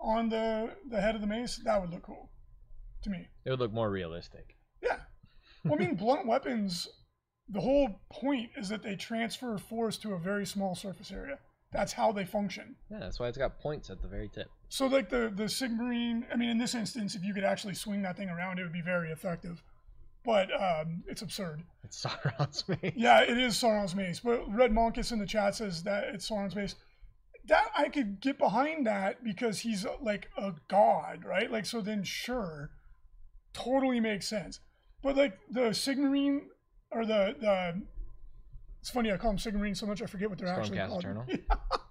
[0.00, 2.28] on the the head of the mace, that would look cool
[3.02, 3.28] to me.
[3.44, 4.56] It would look more realistic.
[4.82, 4.98] Yeah.
[5.64, 6.88] Well, I mean, blunt weapons,
[7.48, 11.38] the whole point is that they transfer force to a very small surface area.
[11.72, 12.76] That's how they function.
[12.90, 14.48] Yeah, that's why it's got points at the very tip.
[14.68, 18.02] So, like the the Sigmarine, I mean, in this instance, if you could actually swing
[18.02, 19.62] that thing around, it would be very effective.
[20.24, 21.62] But um, it's absurd.
[21.82, 22.92] It's Sauron's mace.
[22.94, 24.20] Yeah, it is Sauron's mace.
[24.20, 26.74] But Red Monkus in the chat says that it's Sauron's mace.
[27.46, 31.50] That I could get behind that because he's like a god, right?
[31.50, 32.70] Like, so then sure,
[33.52, 34.60] totally makes sense.
[35.02, 36.42] But like the Sigmarine
[36.90, 37.82] or the the,
[38.80, 41.00] it's funny I call them Sigmarine so much I forget what they're actually called.
[41.04, 41.26] Eternal?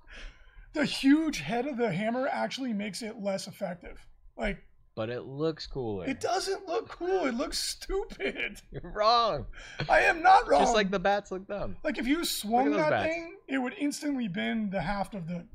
[0.74, 4.06] the huge head of the hammer actually makes it less effective.
[4.38, 4.64] Like
[4.96, 6.06] But it looks cooler.
[6.08, 7.26] it doesn't look cool.
[7.26, 8.62] It looks stupid.
[8.72, 9.46] You're wrong.
[9.90, 10.62] I am not wrong.
[10.62, 11.76] Just like the bats look dumb.
[11.84, 13.10] Like if you swung that bats.
[13.14, 15.46] thing, it would instantly bend the haft of the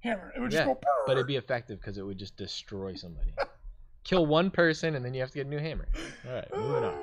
[0.00, 0.32] hammer.
[0.36, 0.80] It would just Yeah, go.
[1.06, 3.32] But it'd be effective because it would just destroy somebody.
[4.06, 5.88] Kill one person and then you have to get a new hammer.
[6.26, 6.94] All right, moving on.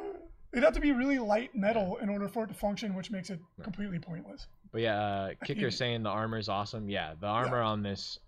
[0.54, 3.30] It'd have to be really light metal in order for it to function, which makes
[3.30, 4.48] it completely pointless.
[4.72, 6.90] But yeah, uh, Kicker saying the armor is awesome.
[6.90, 8.20] Yeah, the armor on this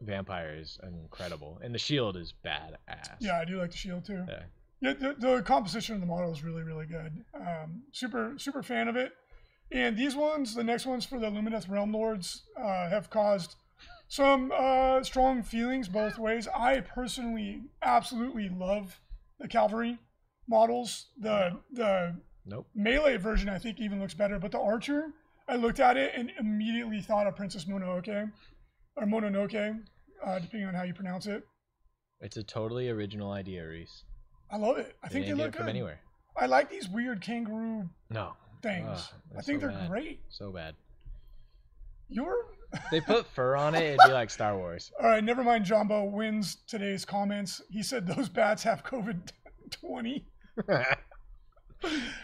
[0.00, 3.16] vampire is incredible, and the shield is badass.
[3.20, 4.24] Yeah, I do like the shield too.
[4.28, 4.42] Yeah.
[4.80, 7.24] Yeah, the, the composition of the model is really, really good.
[7.34, 9.12] Um, super, super fan of it.
[9.70, 13.54] And these ones, the next ones for the Lumineth Realm Lords, uh, have caused
[14.12, 16.46] some uh, strong feelings both ways.
[16.54, 19.00] I personally absolutely love
[19.38, 19.98] the Cavalry
[20.46, 21.06] models.
[21.18, 22.66] The the Nope.
[22.74, 24.38] melee version, I think, even looks better.
[24.38, 25.12] But the Archer,
[25.48, 28.30] I looked at it and immediately thought of Princess Mononoke,
[28.96, 29.80] or Mononoke,
[30.22, 31.46] uh, depending on how you pronounce it.
[32.20, 34.04] It's a totally original idea, Reese.
[34.50, 34.94] I love it.
[35.02, 35.70] I They think they look from good.
[35.70, 36.00] anywhere.
[36.36, 38.34] I like these weird kangaroo No.
[38.60, 38.86] things.
[38.90, 39.88] Ugh, I think so they're bad.
[39.88, 40.20] great.
[40.28, 40.74] So bad.
[42.10, 42.44] You're
[42.90, 44.90] They put fur on it, it'd be like Star Wars.
[45.02, 45.22] all right.
[45.22, 45.64] Never mind.
[45.64, 47.60] Jumbo wins today's comments.
[47.70, 49.30] He said those bats have COVID
[49.70, 50.26] twenty.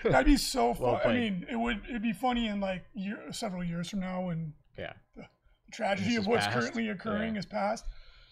[0.05, 0.83] That'd be so fun.
[0.83, 1.83] Well I mean, it would.
[1.89, 4.93] It'd be funny in like year, several years from now when yeah.
[5.17, 5.25] the
[5.73, 6.59] tragedy of what's past.
[6.59, 7.41] currently occurring Yeah.
[7.41, 7.85] is past.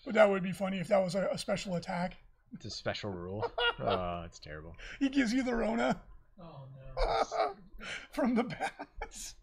[0.04, 2.16] But that would be funny if that was a, a special attack.
[2.52, 3.50] It's a special rule.
[3.78, 4.72] Oh, it's terrible.
[5.00, 6.00] He gives you the Rona
[6.40, 7.54] Oh no.
[8.12, 9.34] from the bats.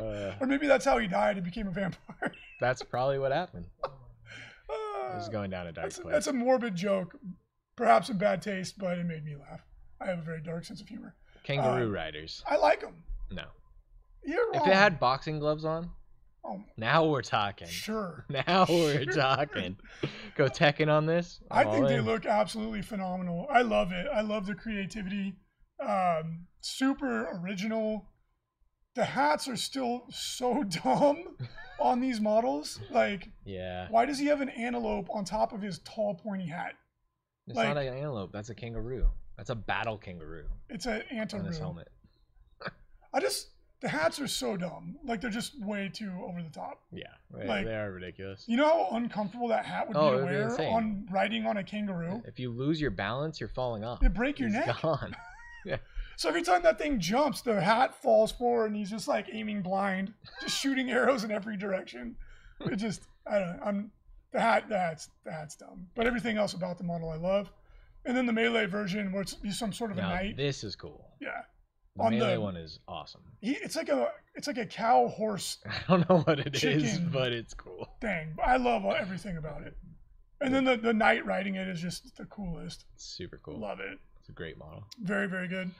[0.00, 2.32] Uh, Or maybe that's how he died and became a vampire.
[2.60, 3.66] that's probably what happened.
[3.84, 6.12] Uh, It's going down a dark that's, place.
[6.12, 7.16] that's a morbid joke,
[7.76, 9.60] perhaps in bad taste, but it made me laugh.
[10.00, 11.14] I have a very dark sense of humor.
[11.44, 12.42] Kangaroo uh, riders.
[12.48, 13.02] I like them.
[13.30, 13.44] No.
[14.24, 14.62] You're wrong.
[14.62, 15.90] If it had boxing gloves on,
[16.44, 17.66] oh, now we're talking.
[17.68, 18.26] sure.
[18.30, 19.12] Now we're Sure.
[19.14, 19.76] talking.
[20.36, 21.40] Go Tekken on this.
[21.50, 22.04] I I'm think all they in.
[22.04, 23.46] look absolutely phenomenal.
[23.50, 24.06] I love it.
[24.12, 25.34] I love the creativity.
[25.82, 28.06] Um, super original.
[28.94, 31.36] The hats are still so dumb
[31.78, 32.80] on these models.
[32.90, 33.86] Like, Yeah.
[33.90, 36.74] why does he have an antelope on top of his tall, pointy hat?
[37.46, 38.32] It's like- not an antelope.
[38.32, 39.08] That's a kangaroo.
[39.36, 41.88] That's a battle kangaroo It's an antelope on his helmet.
[43.14, 43.48] I just
[43.80, 44.98] the hats are so dumb.
[45.04, 46.82] Like they're just way too over the top.
[46.92, 47.04] Yeah.
[47.34, 48.44] They, Like- they are ridiculous.
[48.46, 51.46] You know how uncomfortable that hat would Oh, be to would be wear on riding
[51.46, 52.22] on a kangaroo?
[52.26, 54.02] If you lose your balance, you're falling off.
[54.02, 54.80] It'd break your It's neck.
[54.82, 55.16] gone.
[56.20, 59.62] So every time that thing jumps, the hat falls forward and he's just like aiming
[59.62, 62.14] blind, just shooting arrows in every direction.
[62.60, 63.62] It just I don't know.
[63.64, 63.90] I'm
[64.30, 65.86] the hat that's the hat's dumb.
[65.96, 67.50] But everything else about the model I love.
[68.04, 70.36] And then the melee version where it's some sort of a knight.
[70.36, 71.08] this is cool.
[71.22, 71.40] Yeah.
[71.96, 73.22] The On melee the- one is awesome.
[73.40, 76.98] He it's like a it's like a cow horse I don't know what it is,
[76.98, 77.88] but it's cool.
[78.02, 79.74] Dang, I love everything about it.
[80.42, 82.84] And then the, the knight riding it is just the coolest.
[82.94, 83.58] It's super cool.
[83.58, 83.98] Love it.
[84.18, 84.84] It's a great model.
[85.02, 85.70] Very, very good.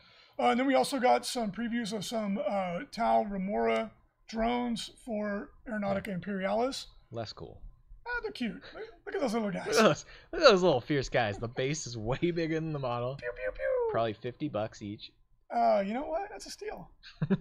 [0.41, 3.91] Uh, and then we also got some previews of some uh, Tau Remora
[4.29, 6.87] drones for Aeronautica Imperialis.
[7.11, 7.61] Less cool.
[8.07, 8.55] Ah, they're cute.
[8.75, 9.77] Look, look at those little Look guys.
[9.77, 11.37] at those, look at those little fierce guys.
[11.39, 13.17] The base is way bigger than the model.
[13.17, 13.89] Pew, pew, pew.
[13.91, 15.13] Probably 50 bucks each.
[15.55, 16.29] Uh, you know what?
[16.31, 16.91] That's a steal.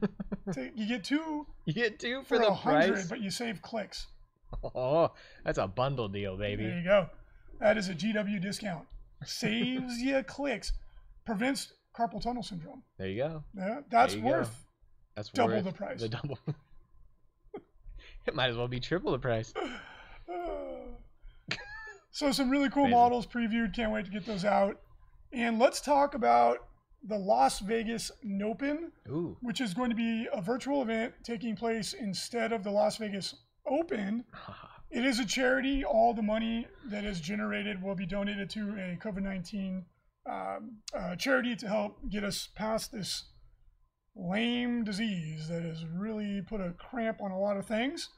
[0.75, 3.07] You get two You get two for for the hundred, price.
[3.07, 4.07] but you save clicks.
[4.63, 5.11] Oh,
[5.45, 6.63] that's a bundle deal, baby.
[6.63, 7.07] There you go.
[7.59, 8.87] That is a GW discount.
[9.23, 10.73] Saves you clicks.
[11.23, 12.83] Prevents carpal tunnel syndrome.
[12.97, 13.43] There you go.
[13.57, 14.27] Yeah, that's you go.
[14.27, 14.65] worth
[15.15, 16.01] That's Double worth the price.
[16.01, 16.37] The double.
[18.25, 19.53] it might as well be triple the price.
[22.11, 22.99] so some really cool Amazing.
[22.99, 23.73] models previewed.
[23.75, 24.79] Can't wait to get those out.
[25.31, 26.67] And let's talk about
[27.03, 29.37] the Las Vegas Nopen, Ooh.
[29.41, 33.35] which is going to be a virtual event taking place instead of the Las Vegas
[33.65, 34.23] Open.
[34.91, 35.85] It is a charity.
[35.85, 39.85] All the money that is generated will be donated to a COVID 19
[40.29, 43.25] um, uh, charity to help get us past this
[44.15, 48.09] lame disease that has really put a cramp on a lot of things.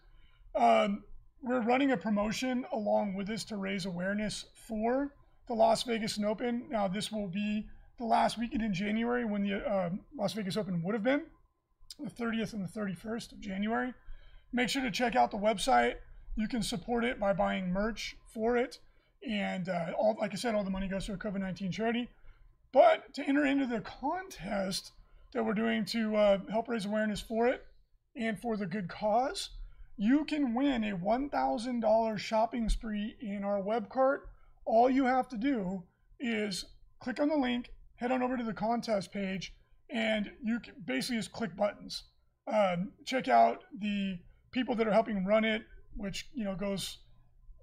[0.55, 1.03] Um,
[1.41, 5.13] we're running a promotion along with this to raise awareness for
[5.47, 6.65] the Las Vegas Open.
[6.69, 10.81] Now, this will be the last weekend in January when the uh, Las Vegas Open
[10.83, 11.23] would have been,
[11.99, 13.93] the 30th and the 31st of January.
[14.53, 15.95] Make sure to check out the website.
[16.35, 18.79] You can support it by buying merch for it.
[19.27, 22.09] And uh, all, like I said, all the money goes to a COVID 19 charity.
[22.71, 24.91] But to enter into the contest
[25.33, 27.65] that we're doing to uh, help raise awareness for it
[28.15, 29.49] and for the good cause,
[29.97, 34.29] you can win a $1,000 shopping spree in our web cart.
[34.65, 35.83] All you have to do
[36.19, 36.65] is
[36.99, 39.53] click on the link, head on over to the contest page,
[39.89, 42.03] and you can basically just click buttons.
[42.47, 44.17] Um, check out the
[44.51, 45.63] people that are helping run it,
[45.95, 46.97] which you know goes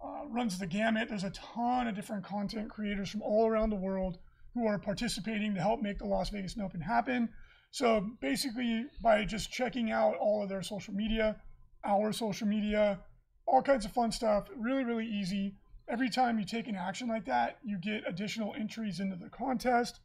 [0.03, 1.09] uh, runs the gamut.
[1.09, 4.19] There's a ton of different content creators from all around the world
[4.55, 7.29] who are participating to help make the Las Vegas Open happen.
[7.71, 11.37] So basically, by just checking out all of their social media,
[11.85, 13.01] our social media,
[13.47, 15.55] all kinds of fun stuff, really, really easy.
[15.89, 20.01] Every time you take an action like that, you get additional entries into the contest.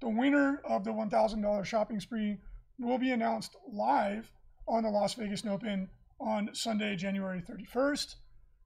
[0.00, 2.38] The winner of the $1,000 shopping spree
[2.78, 4.30] will be announced live
[4.68, 5.88] on the Las Vegas Open
[6.20, 8.14] on Sunday, January 31st.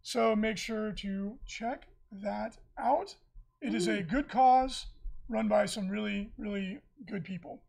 [0.02, 1.86] So make sure to check
[2.22, 3.14] that out.
[3.60, 4.86] It is a good cause
[5.28, 7.62] run by some really, really good people,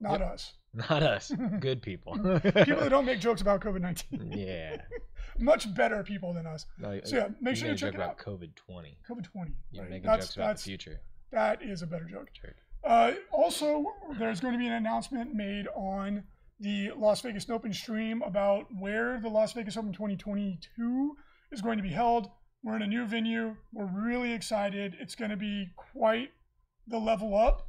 [0.00, 0.52] not us.
[0.72, 1.32] Not us.
[1.58, 2.12] Good people.
[2.14, 2.40] People
[2.80, 4.30] that don't make jokes about COVID 19.
[4.36, 4.76] yeah.
[5.40, 6.64] Much better people than us.
[6.78, 8.18] No, So, yeah, make sure to check it about out.
[8.18, 8.96] COVID 20.
[9.10, 9.50] COVID 20.
[9.72, 9.90] You're right?
[9.90, 11.00] making That's, jokes about the future.
[11.32, 12.28] that is a better joke.
[12.84, 13.84] Uh, also,
[14.16, 16.22] there's going to be an announcement made on
[16.60, 21.16] the Las Vegas Open stream about where the Las Vegas Open 2022
[21.52, 22.30] is going to be held.
[22.62, 23.56] We're in a new venue.
[23.72, 24.96] We're really excited.
[25.00, 26.30] It's going to be quite
[26.86, 27.68] the level up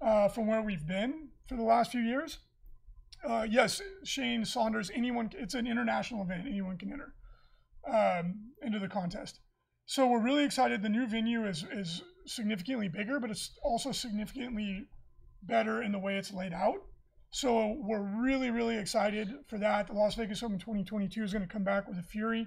[0.00, 2.38] uh, from where we've been for the last few years.
[3.28, 6.46] Uh, yes, Shane Saunders, anyone, it's an international event.
[6.46, 7.14] Anyone can enter
[7.92, 9.40] um, into the contest.
[9.86, 10.82] So we're really excited.
[10.82, 14.86] The new venue is is significantly bigger, but it's also significantly
[15.42, 16.82] better in the way it's laid out.
[17.30, 19.86] So we're really, really excited for that.
[19.86, 22.46] The Las Vegas Open 2022 is going to come back with a fury.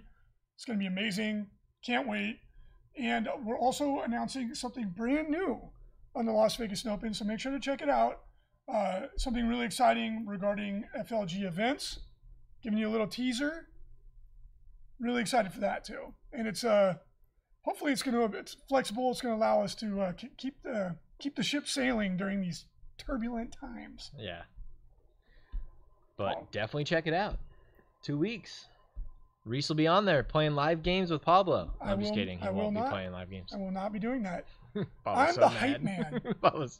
[0.61, 1.47] It's going to be amazing.
[1.83, 2.37] Can't wait.
[2.95, 5.59] And we're also announcing something brand new
[6.15, 8.19] on the Las Vegas Open, so make sure to check it out.
[8.71, 12.01] Uh, something really exciting regarding FLG events.
[12.61, 13.69] giving you a little teaser.
[14.99, 16.93] Really excited for that too, and it's uh,
[17.63, 19.09] hopefully it's gonna it's flexible.
[19.09, 22.65] It's gonna allow us to uh, keep the keep the ship sailing during these
[22.99, 24.11] turbulent times.
[24.15, 24.43] Yeah.
[26.17, 26.47] But Oh.
[26.51, 27.39] definitely check it out.
[28.03, 28.67] Two weeks.
[29.45, 31.73] Reese will be on there playing live games with Pablo.
[31.81, 32.37] I I'm just kidding.
[32.39, 32.91] He I will won't be not.
[32.91, 33.51] playing live games.
[33.53, 34.45] I will not be doing that.
[35.05, 36.21] I'm so the hype man.
[36.41, 36.79] Pablo's,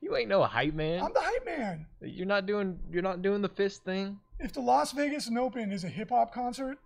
[0.00, 1.02] you ain't no hype man.
[1.02, 1.86] I'm the hype man.
[2.02, 2.78] You're not doing.
[2.90, 4.18] You're not doing the fist thing.
[4.38, 6.78] If the Las Vegas Open is a hip hop concert,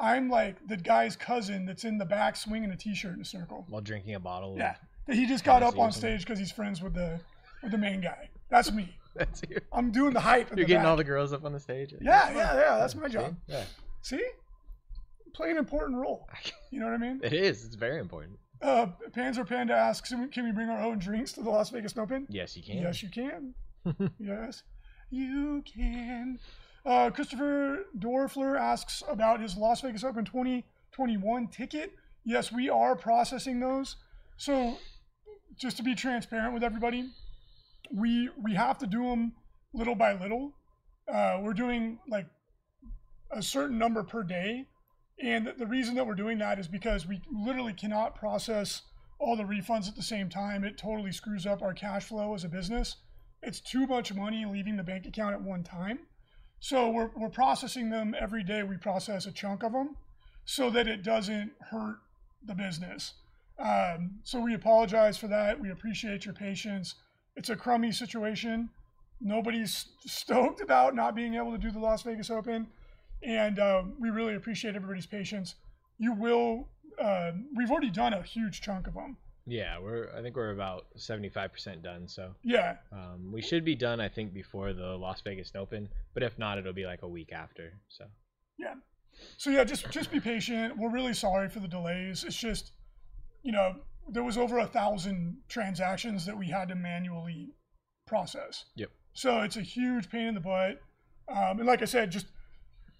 [0.00, 3.66] I'm like the guy's cousin that's in the back swinging a T-shirt in a circle.
[3.68, 4.56] While drinking a bottle.
[4.56, 7.20] Yeah, that he just got up on stage because he's friends with the
[7.62, 8.30] with the main guy.
[8.48, 8.96] That's me.
[9.14, 9.58] That's you.
[9.72, 10.48] I'm doing the hype.
[10.48, 10.86] You're the getting back.
[10.86, 11.94] all the girls up on the stage.
[12.00, 12.78] Yeah, yeah, yeah.
[12.78, 13.36] That's my job.
[13.46, 13.64] Yeah.
[14.02, 14.22] See,
[15.34, 16.28] play an important role.
[16.70, 17.20] You know what I mean?
[17.22, 17.64] It is.
[17.64, 18.38] It's very important.
[18.62, 22.26] Uh, Panzer Panda asks, "Can we- bring our own drinks to the Las Vegas Open?"
[22.30, 22.78] Yes, you can.
[22.78, 23.54] Yes, you can.
[24.18, 24.62] yes,
[25.10, 26.38] you can.
[26.86, 31.92] Uh, Christopher Dorfler asks about his Las Vegas Open 2021 ticket.
[32.24, 33.96] Yes, we are processing those.
[34.36, 34.78] So,
[35.56, 37.10] just to be transparent with everybody,
[37.92, 39.32] we we have to do them
[39.74, 40.52] little by little.
[41.12, 42.26] Uh, we're doing like
[43.30, 44.66] a certain number per day,
[45.22, 48.82] and the reason that we're doing that is because we literally cannot process
[49.18, 50.64] all the refunds at the same time.
[50.64, 52.96] It totally screws up our cash flow as a business.
[53.42, 56.00] It's too much money leaving the bank account at one time.
[56.58, 58.62] So we're, we're processing them every day.
[58.62, 59.96] We process a chunk of them
[60.44, 61.96] so that it doesn't hurt
[62.44, 63.14] the business.
[63.58, 65.60] Um, so we apologize for that.
[65.60, 66.94] We appreciate your patience.
[67.36, 68.70] It's a crummy situation.
[69.20, 72.66] Nobody's stoked about not being able to do the Las Vegas Open.
[73.22, 75.54] And uh, we really appreciate everybody's patience.
[75.98, 76.68] You will,
[77.00, 79.16] uh, we've already done a huge chunk of them.
[79.46, 80.08] Yeah, we're.
[80.16, 82.08] I think we're about 75% done.
[82.08, 84.00] So Yeah, um, we should be done.
[84.00, 85.88] I think before the Las Vegas Open.
[86.14, 87.74] But if not, it'll be like a week after.
[87.88, 88.06] So
[88.58, 88.74] yeah,
[89.36, 90.78] So yeah, just just be patient.
[90.78, 92.24] We're really sorry for the delays.
[92.24, 92.72] It's just,
[93.42, 93.74] you know,
[94.08, 97.50] there was over a thousand transactions that we had to manually
[98.06, 98.64] process.
[98.76, 98.90] Yep.
[99.12, 100.80] So it's a huge pain in the butt.
[101.28, 102.26] Um, and like I said, just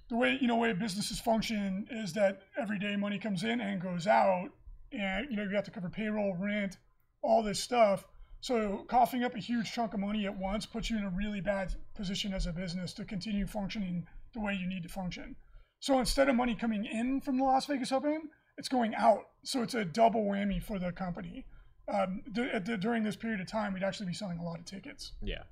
[0.09, 3.81] the way you know way businesses function is that every day money comes in and
[3.81, 4.49] goes out,
[4.93, 6.77] and you know you have to cover payroll, rent,
[7.23, 8.05] all this stuff.
[8.41, 11.41] So coughing up a huge chunk of money at once puts you in a really
[11.41, 15.37] bad position as a business to continue functioning the way you need to function.
[15.81, 19.21] So instead of money coming in from the Las Vegas Open, it's going out.
[19.45, 21.47] So it's a double whammy for the company.
[21.89, 24.67] Um, d- the- during this period of time, we'd actually be selling a lot of
[24.67, 25.13] tickets.
[25.23, 25.43] yeah,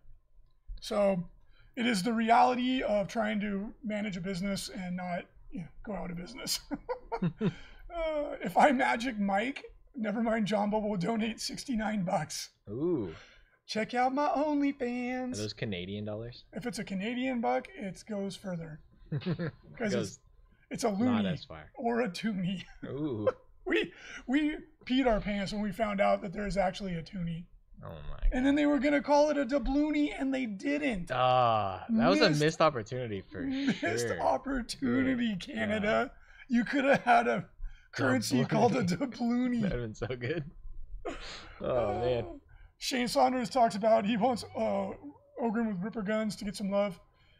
[0.81, 1.25] So
[1.77, 5.93] it is the reality of trying to manage a business and not you know, go
[5.95, 6.61] out of business.
[7.23, 7.49] uh,
[8.43, 9.65] if I magic Mike,
[9.97, 12.51] never mind Bobo will donate 69 bucks.
[12.71, 13.15] ooh,
[13.67, 15.35] Check out my OnlyFans.
[15.35, 16.45] are those Canadian dollars?
[16.53, 18.81] If it's a Canadian buck, it goes further
[19.11, 20.19] because it's,
[20.71, 21.39] it's a loony
[21.77, 22.65] or a toonie.
[22.87, 23.29] Ooh,
[23.67, 23.93] we
[24.27, 27.47] we peed our pants when we found out that there's actually a toonie,
[27.85, 28.19] oh my.
[28.33, 31.11] and then they were gonna call it a doubloony, and they didn't.
[31.13, 34.21] Ah, that was a Missed- missed opportunity for Missed sure.
[34.21, 36.13] opportunity, Canada.
[36.49, 37.47] You could have had a
[37.93, 39.63] currency called a That'd doubloony.
[39.63, 40.45] have been so good.
[41.61, 42.25] Oh man.
[42.25, 42.33] Uh,
[42.79, 44.91] Shane Saunders talks about he wants uh,
[45.41, 46.99] Ogryn with Ripper guns to get some love.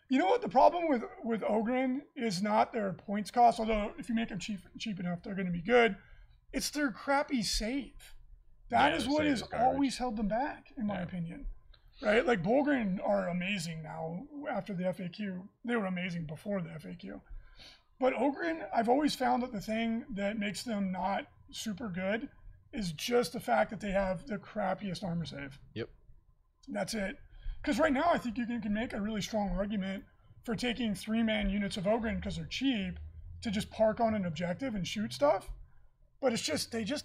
[0.09, 0.41] You know what?
[0.43, 4.39] The problem with with Ogryn is not their points cost, although if you make them
[4.39, 5.97] cheap cheap enough, they're going to be good.
[6.53, 8.15] It's their crappy save.
[8.73, 11.03] That is what has always held them back, in my Yeah.
[11.03, 11.47] opinion.
[12.01, 12.27] Right?
[12.27, 15.47] Like Bullgryn are amazing now after the FAQ.
[15.65, 17.21] They were amazing before the FAQ.
[18.01, 22.29] But Ogryn, I've always found that the thing that makes them not super good
[22.73, 25.61] is just the fact that they have the crappiest armor save.
[25.75, 25.89] Yep.
[26.69, 27.19] That's it.
[27.61, 30.05] Because right now, I think you can, can make a really strong argument
[30.45, 32.99] for taking three man units of Ogryn because they're cheap
[33.43, 35.51] to just park on an objective and shoot stuff.
[36.21, 37.05] But it's just, they just,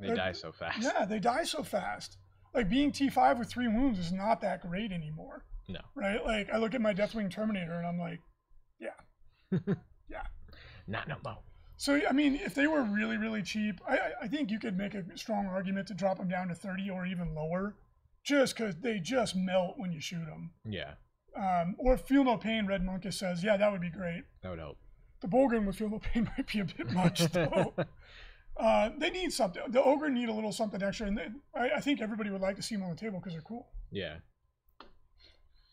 [0.00, 0.82] They die so fast.
[0.82, 2.18] yeah, they die so fast.
[2.54, 5.80] Like being T5 with three wounds is not that great anymore, No.
[5.94, 6.24] right?
[6.24, 8.20] Like I look at my Deathwing Terminator and I'm like,
[8.80, 9.50] yeah.
[10.08, 10.22] yeah.
[10.86, 11.38] Not no more.
[11.76, 14.94] So I mean, if they were really, really cheap, I, I- think you could make
[14.94, 17.74] a strong argument to drop them down to 30 or even lower,
[18.24, 20.52] just because they just melt when you shoot them.
[20.64, 20.94] Yeah,
[21.36, 22.66] Um, or feel no pain.
[22.66, 24.22] Red Monkus says, yeah, that would be great.
[24.42, 24.78] that would help.
[25.20, 27.74] The Bullgryn with feel no pain might be a bit much though.
[28.56, 29.62] uh, they need something.
[29.68, 32.56] The Ogre need a little something extra, and they, I, I think everybody would like
[32.56, 33.68] to see them on the table because they're cool.
[33.90, 34.16] yeah,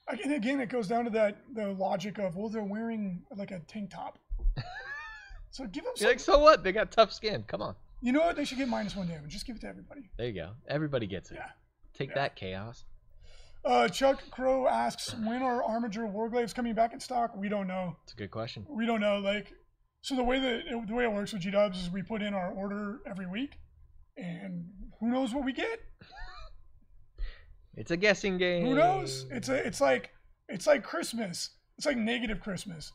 [0.07, 3.59] And again, it goes down to that the logic of well, they're wearing like a
[3.67, 4.17] tank top.
[5.53, 6.63] So give them you're like, so what?
[6.63, 7.43] They got tough skin.
[7.45, 7.75] Come on.
[8.01, 8.37] You know what?
[8.37, 9.31] They should get minus one damage.
[9.31, 10.09] Just give it to everybody.
[10.17, 10.51] There you go.
[10.69, 11.35] Everybody gets it.
[11.35, 11.49] Yeah.
[11.93, 12.15] Take Yeah.
[12.15, 12.85] that chaos.
[13.65, 17.35] Uh, Chuck Crow asks, when are Armiger Warglaives coming back in stock?
[17.35, 17.97] We don't know.
[18.05, 18.65] It's a good question.
[18.69, 19.17] We don't know.
[19.19, 19.51] Like,
[20.01, 22.21] so the way that it, the way it works with G Dubs is we put
[22.21, 23.51] in our order every week,
[24.17, 24.65] and
[24.99, 25.79] who knows what we get?
[27.75, 28.65] It's a guessing game.
[28.65, 29.25] Who knows?
[29.31, 30.11] It's a it's like
[30.49, 31.51] it's like Christmas.
[31.77, 32.91] It's like negative Christmas.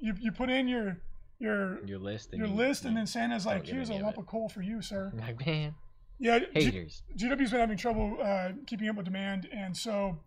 [0.00, 0.98] You you put in your
[1.38, 2.30] your your list.
[2.32, 4.20] And your you- list, and then Santa's like, "Here's a lump it.
[4.20, 5.74] of coal for you, sir." like man,
[6.18, 7.02] Yeah, G- haters.
[7.16, 10.20] GW's been having trouble uh, keeping up with demand, and so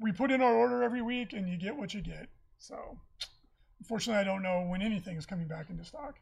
[0.00, 2.26] we put in our order every week, and you get what you get.
[2.58, 2.98] So,
[3.82, 6.14] unfortunately, I don't know when anything is coming back into stock,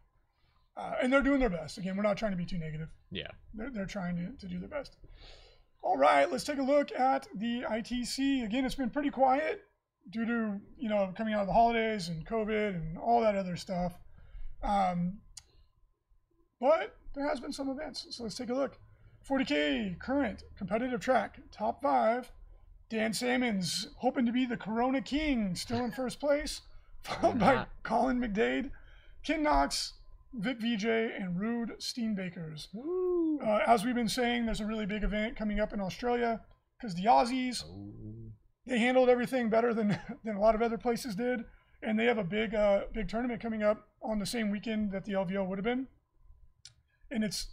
[0.79, 1.77] uh, and they're doing their best.
[1.77, 2.89] Again, we're not trying to be too negative.
[3.11, 3.29] Yeah.
[3.53, 4.97] They're, they're trying to, to do their best.
[5.83, 8.45] All right, let's take a look at the ITC.
[8.45, 9.63] Again, it's been pretty quiet
[10.09, 13.57] due to you know coming out of the holidays and COVID and all that other
[13.57, 13.93] stuff.
[14.63, 15.19] Um,
[16.61, 18.79] but there has been some events, so let's take a look.
[19.29, 22.33] 40k current competitive track top five.
[22.89, 26.63] Dan Salmons hoping to be the Corona King, still in first place,
[27.03, 27.67] followed by.
[27.83, 28.71] Colin McDade,
[29.25, 29.95] Ken Knox,
[30.35, 32.69] Vic VJ, and Rude Steenbakers.
[32.73, 33.41] Woo.
[33.45, 36.41] Uh, as we've been saying, there's a really big event coming up in Australia
[36.79, 37.93] because the Aussies Oh.
[38.67, 41.45] they handled everything better than than a lot of other places did,
[41.83, 45.05] and they have a big uh, big tournament coming up on the same weekend that
[45.05, 45.89] the LVO would have been,
[47.11, 47.49] and it's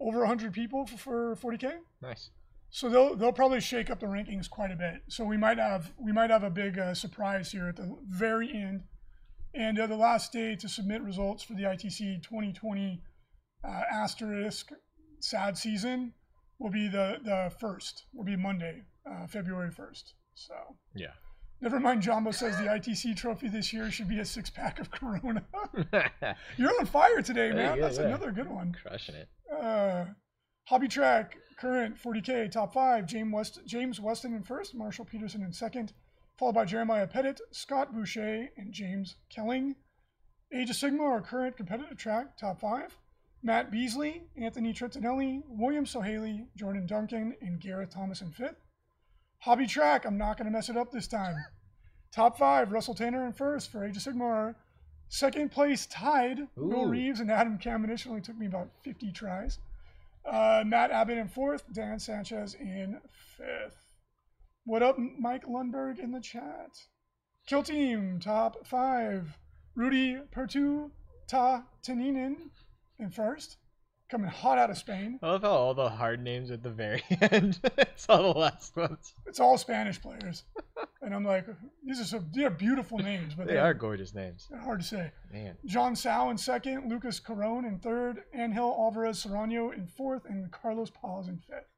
[0.00, 1.72] over 100 people for, for 40k.
[2.02, 2.30] Nice.
[2.76, 5.00] So they'll they'll probably shake up the rankings quite a bit.
[5.08, 8.52] So we might have we might have a big uh, surprise here at the very
[8.52, 8.82] end,
[9.54, 13.00] and uh, the last day to submit results for the ITC 2020
[13.66, 14.72] uh, asterisk
[15.20, 16.12] sad season
[16.58, 20.12] will be the the first will be Monday, uh, February 1st.
[20.34, 20.54] So
[20.94, 21.14] Yeah.
[21.62, 22.02] never mind.
[22.02, 25.46] Jumbo says the ITC trophy this year should be a six pack of Corona.
[26.58, 27.78] You're on fire today, man.
[27.78, 28.04] yeah, That's yeah.
[28.08, 29.28] another good one Crushing it.
[29.50, 30.04] uh,
[30.68, 35.52] hobby track current 40k top five james west james weston in first marshall peterson in
[35.52, 35.94] second
[36.38, 39.74] followed by jeremiah pettit scott boucher and james kelling.
[40.52, 42.98] Age of Sigmar our current competitive track top five
[43.42, 48.62] matt beasley anthony trintinelli william sohaley jordan duncan and gareth thomas in fifth.
[49.38, 51.36] Hobby track i'm not going to mess it up this time.
[52.12, 54.56] Top five russell tanner in first for age of Sigmar
[55.08, 59.58] second place tied bill reeves and adam It only took me about 50 tries
[60.30, 63.00] uh, Matt Abbott in fourth, Dan Sanchez in
[63.36, 63.76] fifth.
[64.64, 66.70] What up, Mike Lundberg in the chat?
[67.46, 69.38] Kill team top five.
[69.76, 70.90] Rudy Pertu
[71.28, 72.36] Ta Taninin
[72.98, 73.58] in first,
[74.10, 75.18] coming hot out of Spain.
[75.22, 77.60] I love how all the hard names at the very end.
[77.78, 79.14] it's all the last ones.
[79.26, 80.44] It's all Spanish players,
[81.06, 81.46] and I'm like,
[81.84, 84.46] these are some these are beautiful names, but They they're, gorgeous names.
[84.50, 85.12] they're hard to say.
[85.32, 85.56] Man.
[85.64, 90.90] John Sao in second, Lucas Carone in third, Angel Alvarez Serrano in fourth, and Carlos
[90.90, 91.70] Paz in fifth.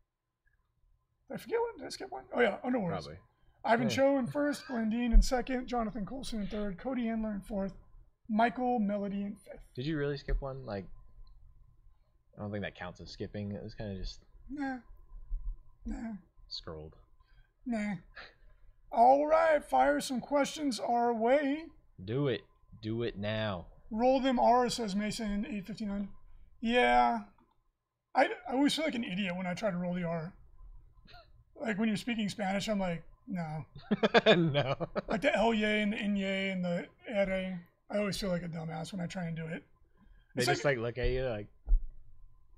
[1.28, 1.76] Did I forget one?
[1.78, 2.24] Did I skip one?
[2.34, 2.88] Oh yeah, Underworlds.
[2.88, 3.18] Probably.
[3.64, 3.94] Ivan Yeah.
[3.96, 7.74] Cho in first, Glendine in second, Jonathan Colson in third, Cody Handler in fourth,
[8.30, 9.60] Michael Melody in fifth.
[9.74, 10.64] Did you really skip one?
[10.64, 10.86] Like,
[12.36, 13.52] I don't think that counts as skipping.
[13.52, 14.20] It was kind of just
[14.50, 14.78] Nah,
[15.84, 16.12] nah,
[16.46, 16.94] scrolled.
[17.66, 17.94] nah.
[18.90, 21.64] All right, fire some questions our way.
[22.04, 22.42] Do it.
[22.82, 23.66] Do it now.
[23.90, 26.08] Roll them R, says Mason in 859.
[26.60, 27.20] Yeah.
[28.14, 30.32] I, I always feel like an idiot when I try to roll the R.
[31.60, 33.64] Like when you're speaking Spanish, I'm like, no.
[34.36, 34.74] no.
[35.08, 37.60] Like the El Ye and the Inye and the Ere.
[37.90, 39.64] I always feel like a dumbass when I try and do it.
[40.34, 41.46] They It's just like, look at you like,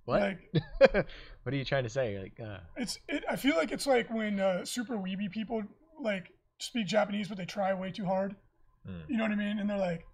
[0.04, 0.20] what?
[0.20, 0.50] Like,
[1.42, 2.18] what are you trying to say?
[2.18, 3.24] Like, uh, it's it.
[3.28, 5.62] I feel like it's like when uh, super weeby people
[6.02, 8.36] like speak Japanese, but they try way too hard.
[8.88, 9.02] Mm.
[9.08, 9.58] You know what I mean?
[9.58, 10.04] And they're like,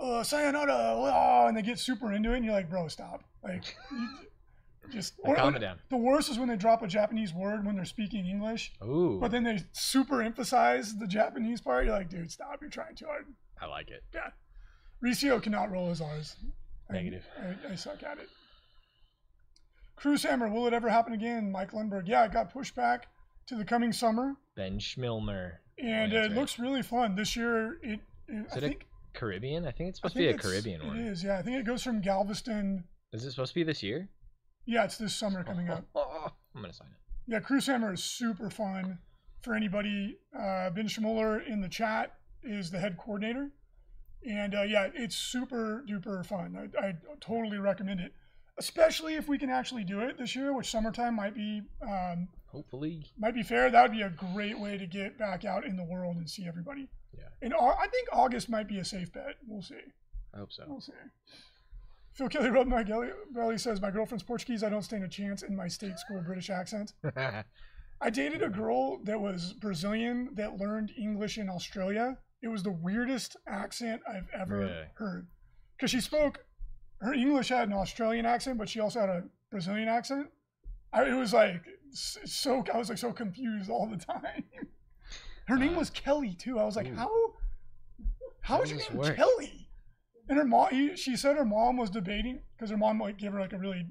[0.00, 3.64] "Uh, sayonara," ah," and they get super into it, and you're like, "Bro, stop!" Like,
[4.90, 5.78] just like, calm it or- down.
[5.90, 9.30] The worst is when they drop a Japanese word when they're speaking English, Ooh, but
[9.30, 11.84] then they super emphasize the Japanese part.
[11.84, 12.58] You're like, "Dude, stop!
[12.60, 13.26] You're trying too hard."
[13.60, 14.02] I like it.
[14.14, 14.30] Yeah,
[15.04, 16.36] Reecius cannot roll his R's.
[16.90, 17.24] I- Negative.
[17.38, 18.28] I, I suck at it.
[19.96, 21.50] Cruise Hammer, will it ever happen again?
[21.50, 22.06] Mike Lundberg.
[22.06, 23.08] Yeah, it got pushed back
[23.48, 25.52] to the coming summer, Ben Schmilmer.
[25.78, 26.38] and that's it right.
[26.38, 27.78] looks really fun this year.
[27.82, 29.66] It, it Is I it a think Caribbean?
[29.66, 30.98] I think it's supposed to be a think Caribbean one.
[30.98, 31.38] It is, yeah.
[31.38, 32.84] I think it goes from Galveston.
[33.12, 34.08] Is it supposed to be this year?
[34.66, 35.84] Yeah, it's this summer coming up.
[35.96, 37.32] I'm gonna sign it.
[37.32, 38.98] Yeah, Cruise Hammer is super fun
[39.42, 40.18] for anybody.
[40.34, 43.50] Uh, ben Schmuller in the chat is the head coordinator,
[44.28, 46.70] and uh, yeah, it's super duper fun.
[46.80, 48.12] I, I totally recommend it,
[48.58, 53.04] especially if we can actually do it this year, which summertime might be um, Hopefully.
[53.18, 53.70] might be fair.
[53.70, 56.46] That would be a great way to get back out in the world and see
[56.46, 56.88] everybody.
[57.16, 57.24] Yeah.
[57.42, 59.36] And I think August might be a safe bet.
[59.46, 59.74] We'll see.
[60.34, 60.64] I hope so.
[60.66, 60.92] We'll see.
[62.14, 64.64] Phil Kelly rubbed my belly, says, My girlfriend's Portuguese.
[64.64, 66.94] I don't stand a chance in my state school British accent.
[68.00, 72.18] I dated a girl that was Brazilian that learned English in Australia.
[72.42, 74.84] It was the weirdest accent I've ever Really?
[74.94, 75.26] heard.
[75.76, 76.44] Because she spoke,
[77.00, 80.28] her English had an Australian accent, but she also had a Brazilian accent.
[80.92, 81.62] I, it was like
[81.92, 82.64] so.
[82.72, 84.44] I was like so confused all the time.
[85.46, 85.78] Her name Wow.
[85.78, 86.58] was Kelly too.
[86.58, 86.94] I was like, Ooh.
[86.94, 87.08] how?
[88.40, 89.16] How How would you does this name work?
[89.16, 89.68] Kelly?
[90.28, 93.32] And her mom, he- she said her mom was debating because her mom like gave
[93.32, 93.86] her like a really,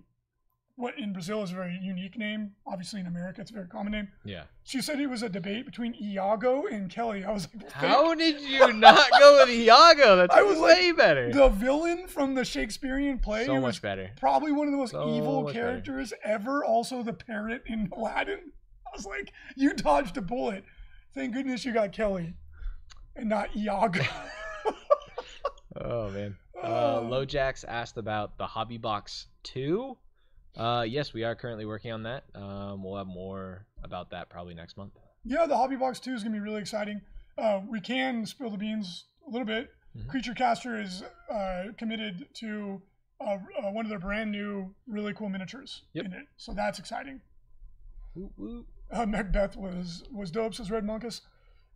[0.77, 2.51] what in Brazil is a very unique name.
[2.65, 4.07] Obviously in America it's a very common name.
[4.23, 4.43] Yeah.
[4.63, 7.23] She said it was a debate between Iago and Kelly.
[7.25, 10.15] I was like, How did you not go with Iago?
[10.17, 11.33] That's I was way better.
[11.33, 14.11] the villain from the Shakespearean play so much better.
[14.19, 15.65] probably one of the most So evil much better.
[15.67, 16.63] characters ever.
[16.63, 18.39] Also, the parrot in Aladdin.
[18.85, 20.63] I was like, you dodged a bullet.
[21.13, 22.35] Thank goodness you got Kelly
[23.15, 24.03] and not Iago.
[25.79, 26.35] Oh man.
[26.57, 27.07] Uh, Oh.
[27.07, 29.95] Lojax asked about the Hobby Box 2.
[30.57, 32.23] Uh, yes, we are currently working on that.
[32.35, 34.93] Um, we'll have more about that probably next month.
[35.23, 37.01] yeah, the Hobby Box 2 is going to be really exciting.
[37.37, 39.69] Uh, we can spill the beans a little bit.
[39.95, 40.07] Mhm.
[40.09, 42.81] Creature Caster is uh, committed to
[43.19, 46.05] uh, uh, one of their brand new, really cool miniatures Yep.
[46.05, 46.25] in it.
[46.37, 47.21] So that's exciting.
[48.91, 50.53] Uh, Macbeth was was dope.
[50.55, 51.21] Says Red Monkus.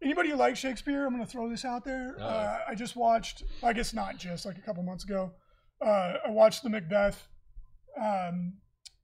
[0.03, 2.15] Anybody who likes Shakespeare, I'm gonna throw this out there.
[2.19, 3.43] Uh, I just watched.
[3.63, 5.31] I guess not just like a couple months ago.
[5.83, 7.27] Uh, I watched the Macbeth.
[7.99, 8.53] Um,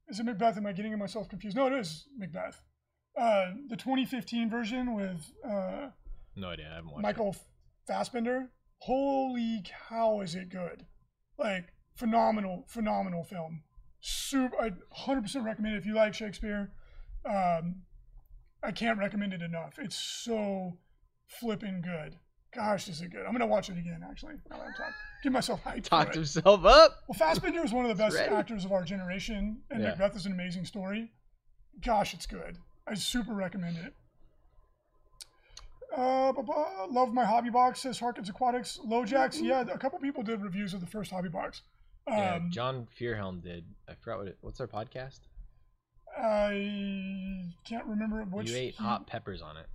[0.10, 0.58] is it Macbeth?
[0.58, 1.58] Am I getting myself confused?
[1.58, 2.62] No, it is Macbeth.
[3.20, 5.89] Uh, the 2015 version with uh,
[6.36, 6.70] No idea.
[6.72, 7.36] I haven't watched Michael
[7.88, 8.51] Fassbender.
[8.80, 10.86] Holy cow, is it good?
[11.38, 13.64] Like phenomenal, phenomenal film.
[13.99, 14.72] Super, I
[15.05, 16.72] 100% recommend it if you like Shakespeare.
[17.26, 17.82] Um,
[18.64, 19.80] I can't recommend it enough.
[19.80, 20.78] It's so
[21.28, 22.18] flipping good.
[22.56, 23.26] Gosh, this is it good?
[23.26, 24.04] I'm gonna watch it again.
[24.10, 24.93] Actually, now that I'm talking,
[25.24, 25.78] give myself hype.
[25.78, 25.84] it.
[25.84, 26.16] for Talked it.
[26.16, 26.98] himself up.
[27.08, 28.34] Well, Fassbender is one of the best ready.
[28.34, 29.89] actors of our generation, and Yeah.
[29.89, 31.12] Macbeth is an amazing story.
[31.86, 32.58] Gosh, it's good.
[32.88, 33.93] I super recommend it.
[35.95, 38.80] Uh, bu- bu- love my hobby box says Harkins Aquatics.
[38.86, 41.62] Lojax, yeah, a couple people did reviews of the first hobby box.
[42.08, 43.66] Um, yeah, John Fearhelm did.
[43.89, 44.38] I forgot what it.
[44.41, 45.20] What's our podcast?
[46.18, 48.50] I can't remember which.
[48.50, 49.68] you ate he- hot peppers on it.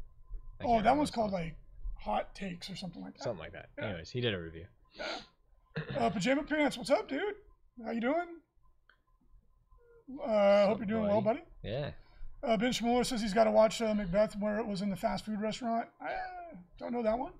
[0.60, 1.56] I Oh, that one's called it's like
[2.04, 3.22] Hot Takes or something like that.
[3.24, 3.68] something like that.
[3.78, 3.86] Yeah.
[3.86, 4.66] Anyways, he did a review.
[5.98, 7.22] Uh, Pajama Pants, what's up, dude?
[7.82, 8.26] How you doing?
[10.22, 11.38] Uh, hope you're doing well, buddy?
[11.62, 11.74] buddy.
[11.74, 11.90] Yeah.
[12.42, 14.96] Uh, ben Schmuller says he's got to watch uh, Macbeth where it was in the
[14.96, 15.88] fast food restaurant.
[15.98, 17.32] I uh, don't know that one.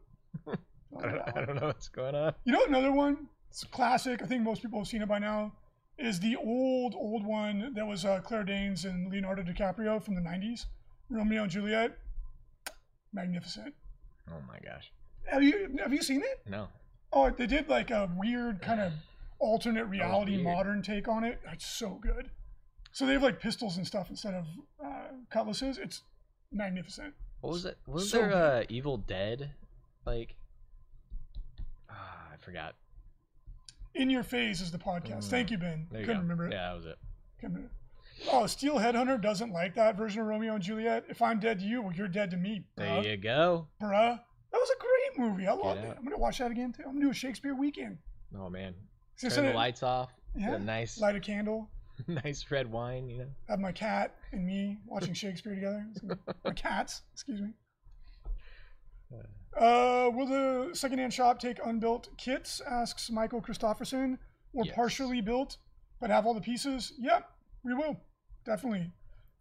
[0.46, 0.58] Don't
[0.96, 1.46] I don't, that I one.
[1.46, 2.32] don't know what's going on.
[2.44, 3.28] You know another one?
[3.50, 4.22] It's a classic.
[4.22, 5.52] I think most people have seen it by now.
[5.98, 10.22] Is the old old one that was uh, Claire Danes and Leonardo DiCaprio from the
[10.22, 10.64] '90s,
[11.10, 11.98] Romeo and Juliet.
[13.12, 13.74] Magnificent.
[14.30, 14.92] Oh my gosh.
[15.26, 16.42] Have you have you seen it?
[16.48, 16.68] No.
[17.12, 18.92] Oh, they did like a weird kind of
[19.38, 21.40] alternate reality modern take on it.
[21.52, 22.30] It's so good.
[22.92, 24.44] So they have like pistols and stuff instead of
[24.84, 25.78] uh, cutlasses.
[25.78, 26.02] It's
[26.52, 27.14] magnificent.
[27.40, 27.78] What was it?
[27.86, 29.50] Was So there uh, Evil Dead?
[30.06, 30.34] Like.
[31.90, 32.74] Ah, I forgot.
[33.94, 35.24] In Your Phase is the podcast.
[35.24, 35.30] Mm.
[35.30, 35.86] Thank you, Ben.
[35.90, 36.22] There Couldn't go.
[36.22, 36.52] remember it.
[36.52, 36.98] Yeah, that was it.
[37.40, 37.81] Couldn't remember it.
[38.30, 41.04] Oh, Steel Headhunter doesn't like that version of Romeo and Juliet.
[41.08, 43.66] If I'm dead to you, well, you're dead to me, There you go.
[43.82, 44.18] bruh.
[44.52, 45.46] That was a great movie.
[45.46, 45.88] I loved it.
[45.88, 45.96] out.
[45.98, 46.82] I'm gonna watch that again too.
[46.84, 47.98] I'm gonna do a Shakespeare weekend.
[48.38, 48.74] Oh man.
[49.20, 50.10] Turn the lights off.
[50.36, 50.54] Yeah.
[50.54, 51.70] a nice, Light a candle.
[52.06, 53.08] nice red wine.
[53.08, 53.26] You know.
[53.48, 55.86] Have my cat and me watching Shakespeare together.
[55.90, 57.48] It's gonna- my cats, excuse me.
[59.58, 62.60] Uh, will the secondhand shop take unbuilt kits?
[62.66, 64.16] Asks Michael Christofferson.
[64.54, 64.74] Or Yes.
[64.74, 65.56] partially built,
[66.00, 66.92] but have all the pieces?
[66.98, 67.26] Yep,
[67.64, 67.96] we will.
[68.44, 68.90] Definitely.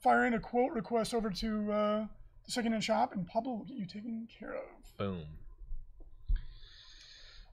[0.02, 2.06] Fire in a quote request over to uh,
[2.46, 4.98] the secondhand shop, and Pablo will get you taken care of.
[4.98, 5.24] Boom.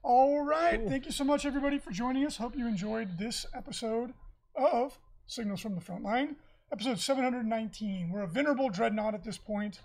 [0.03, 0.79] All right.
[0.79, 0.89] Cool.
[0.89, 2.37] Thank you so much, everybody, for joining us.
[2.37, 4.13] Hope you enjoyed this episode
[4.55, 4.97] of
[5.27, 6.35] Signals from the Front Line,
[6.71, 8.09] episode 719.
[8.11, 9.79] We're a venerable dreadnought at this point.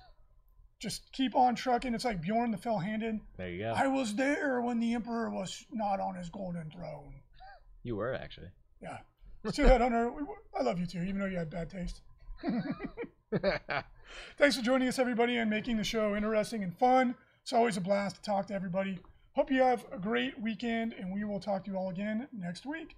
[0.80, 1.94] Just keep on trucking.
[1.94, 3.20] It's like Bjorn the Fell Handed.
[3.36, 3.74] There you go.
[3.76, 7.14] I was there when the Emperor was not on his golden throne.
[7.82, 8.48] You were actually.
[8.82, 8.98] Yeah.
[9.50, 10.26] Steel Headhunter, we-
[10.58, 12.00] I love you too, even though you had bad taste.
[14.38, 17.14] Thanks for joining us, everybody, and making the show interesting and fun.
[17.42, 18.98] It's always a blast to talk to everybody.
[19.34, 22.64] Hope you have a great weekend, and we will talk to you all again next
[22.64, 22.96] week.